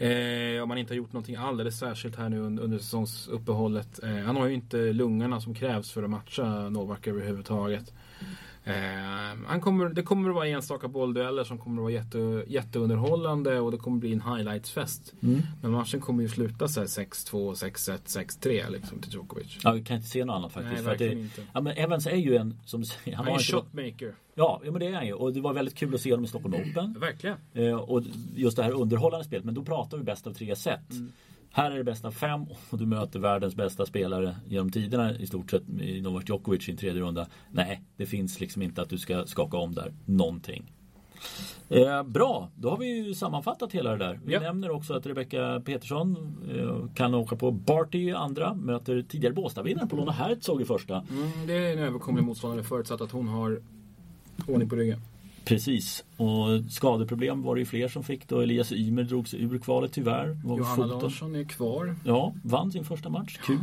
Eh, 0.00 0.62
om 0.62 0.68
man 0.68 0.78
inte 0.78 0.92
har 0.92 0.96
gjort 0.96 1.12
någonting 1.12 1.36
alldeles 1.36 1.78
särskilt 1.78 2.16
här 2.16 2.28
nu 2.28 2.38
under, 2.38 2.62
under 2.62 2.78
säsongsuppehållet. 2.78 4.02
Eh, 4.02 4.16
han 4.16 4.36
har 4.36 4.46
ju 4.46 4.54
inte 4.54 4.76
lungorna 4.76 5.40
som 5.40 5.54
krävs 5.54 5.90
för 5.90 6.02
att 6.02 6.10
matcha 6.10 6.68
Novak 6.68 7.06
överhuvudtaget. 7.06 7.92
Eh, 8.64 8.74
han 9.46 9.60
kommer, 9.60 9.88
det 9.88 10.02
kommer 10.02 10.28
att 10.28 10.34
vara 10.34 10.46
enstaka 10.46 10.88
bolldueller 10.88 11.44
som 11.44 11.58
kommer 11.58 11.76
att 11.76 11.82
vara 11.82 11.92
jätte, 11.92 12.44
jätteunderhållande 12.46 13.60
och 13.60 13.70
det 13.70 13.76
kommer 13.76 13.96
att 13.96 14.00
bli 14.00 14.12
en 14.12 14.20
highlightsfest. 14.20 15.14
Mm. 15.22 15.42
Men 15.62 15.70
matchen 15.70 16.00
kommer 16.00 16.22
ju 16.22 16.28
sluta 16.28 16.68
så 16.68 16.80
6-2, 16.80 17.54
6-1, 17.54 17.98
6-3 18.42 18.70
liksom 18.70 18.98
till 18.98 19.12
Djokovic. 19.12 19.58
Ja, 19.62 19.72
vi 19.72 19.84
kan 19.84 19.96
inte 19.96 20.08
se 20.08 20.24
något 20.24 20.34
annat 20.34 20.52
faktiskt. 20.52 20.74
Nej, 20.74 20.82
verkligen 20.82 21.16
det, 21.16 21.22
inte. 21.22 21.42
Ja, 21.52 21.60
men 21.60 21.76
Evans 21.76 22.06
är 22.06 22.16
ju 22.16 22.36
en, 22.36 22.60
som 22.64 22.84
han, 23.04 23.14
han 23.14 23.28
är 23.28 23.32
en 23.32 23.38
shotmaker. 23.38 24.14
Ja, 24.34 24.60
ja, 24.64 24.70
men 24.70 24.80
det 24.80 24.86
är 24.86 24.94
han 24.94 25.06
ju. 25.06 25.12
Och 25.12 25.32
det 25.32 25.40
var 25.40 25.52
väldigt 25.52 25.74
kul 25.74 25.94
att 25.94 26.00
se 26.00 26.10
honom 26.10 26.24
i 26.24 26.28
Stockholm 26.28 26.54
Open. 26.54 26.96
Verkligen. 27.00 27.36
Eh, 27.54 27.74
och 27.74 28.02
just 28.36 28.56
det 28.56 28.62
här 28.62 28.72
underhållande 28.72 29.24
spelet. 29.24 29.44
Men 29.44 29.54
då 29.54 29.62
pratar 29.62 29.98
vi 29.98 30.04
bäst 30.04 30.26
av 30.26 30.34
tre 30.34 30.56
set. 30.56 30.90
Mm. 30.90 31.12
Här 31.52 31.70
är 31.70 31.76
det 31.76 31.84
bästa 31.84 32.10
fem 32.10 32.46
och 32.70 32.78
du 32.78 32.86
möter 32.86 33.18
världens 33.18 33.54
bästa 33.54 33.86
spelare 33.86 34.36
genom 34.48 34.70
tiderna 34.70 35.14
i 35.16 35.26
stort 35.26 35.50
sett 35.50 35.68
i 35.80 36.00
Novak 36.00 36.28
Djokovic 36.28 36.68
i 36.68 36.70
en 36.70 36.76
tredje 36.76 37.02
runda. 37.02 37.26
Nej, 37.50 37.82
det 37.96 38.06
finns 38.06 38.40
liksom 38.40 38.62
inte 38.62 38.82
att 38.82 38.90
du 38.90 38.98
ska 38.98 39.26
skaka 39.26 39.56
om 39.56 39.74
där 39.74 39.94
någonting. 40.04 40.72
Eh, 41.68 42.02
bra, 42.02 42.50
då 42.54 42.70
har 42.70 42.76
vi 42.76 42.86
ju 42.86 43.14
sammanfattat 43.14 43.72
hela 43.72 43.90
det 43.90 43.96
där. 43.96 44.20
Vi 44.24 44.32
ja. 44.32 44.40
nämner 44.40 44.70
också 44.70 44.94
att 44.94 45.06
Rebecca 45.06 45.60
Petersson 45.64 46.36
eh, 46.54 46.94
kan 46.94 47.14
åka 47.14 47.36
på 47.36 47.50
Barty 47.50 47.98
i 47.98 48.12
andra, 48.12 48.54
möter 48.54 49.02
tidigare 49.02 49.34
Båstadvinnaren 49.34 49.88
på 49.88 49.96
Lona 49.96 50.12
Herzog 50.12 50.62
i 50.62 50.64
första. 50.64 50.94
Mm, 50.94 51.46
det 51.46 51.52
är 51.54 51.72
en 51.72 51.78
överkomlig 51.78 52.24
motståndare 52.24 52.62
förutsatt 52.62 53.00
att 53.00 53.10
hon 53.10 53.28
har 53.28 53.62
ordning 54.46 54.68
på 54.68 54.76
ryggen. 54.76 55.00
Precis, 55.50 56.04
och 56.16 56.72
skadeproblem 56.72 57.42
var 57.42 57.54
det 57.54 57.58
ju 57.58 57.64
fler 57.64 57.88
som 57.88 58.04
fick 58.04 58.28
då. 58.28 58.40
Elias 58.40 58.72
Ymer 58.72 59.02
drog 59.02 59.28
sig 59.28 59.42
ur 59.42 59.58
kvalet 59.58 59.92
tyvärr. 59.92 60.40
Johanna 60.44 60.64
foten. 60.64 60.88
Larsson 60.88 61.34
är 61.34 61.44
kvar. 61.44 61.96
Ja, 62.04 62.34
vann 62.44 62.72
sin 62.72 62.84
första 62.84 63.08
match. 63.08 63.38
Kul. 63.42 63.58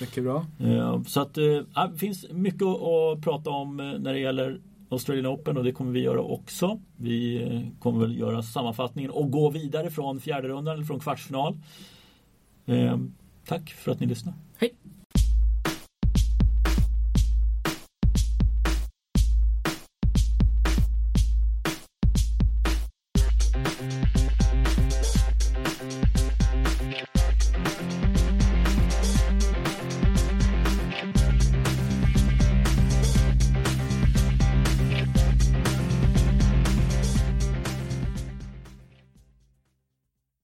Mycket 0.00 0.24
bra. 0.24 0.46
Så 1.06 1.20
att 1.20 1.38
äh, 1.38 1.44
det 1.92 1.98
finns 1.98 2.26
mycket 2.30 2.62
att 2.62 3.22
prata 3.22 3.50
om 3.50 3.80
eh, 3.80 3.86
när 3.86 4.12
det 4.12 4.18
gäller 4.18 4.60
Australian 4.88 5.26
Open 5.26 5.56
och 5.56 5.64
det 5.64 5.72
kommer 5.72 5.92
vi 5.92 6.00
göra 6.00 6.20
också. 6.20 6.80
Vi 6.96 7.42
eh, 7.42 7.80
kommer 7.80 8.00
väl 8.00 8.18
göra 8.18 8.42
sammanfattningen 8.42 9.10
och 9.10 9.30
gå 9.30 9.50
vidare 9.50 9.90
från 9.90 10.20
fjärde 10.20 10.48
rundan 10.48 10.74
eller 10.74 10.84
från 10.84 11.00
kvartsfinal. 11.00 11.58
Tack 13.46 13.70
för 13.70 13.92
att 13.92 14.00
ni 14.00 14.06
lyssnade. 14.06 14.36
Hej! 14.58 14.74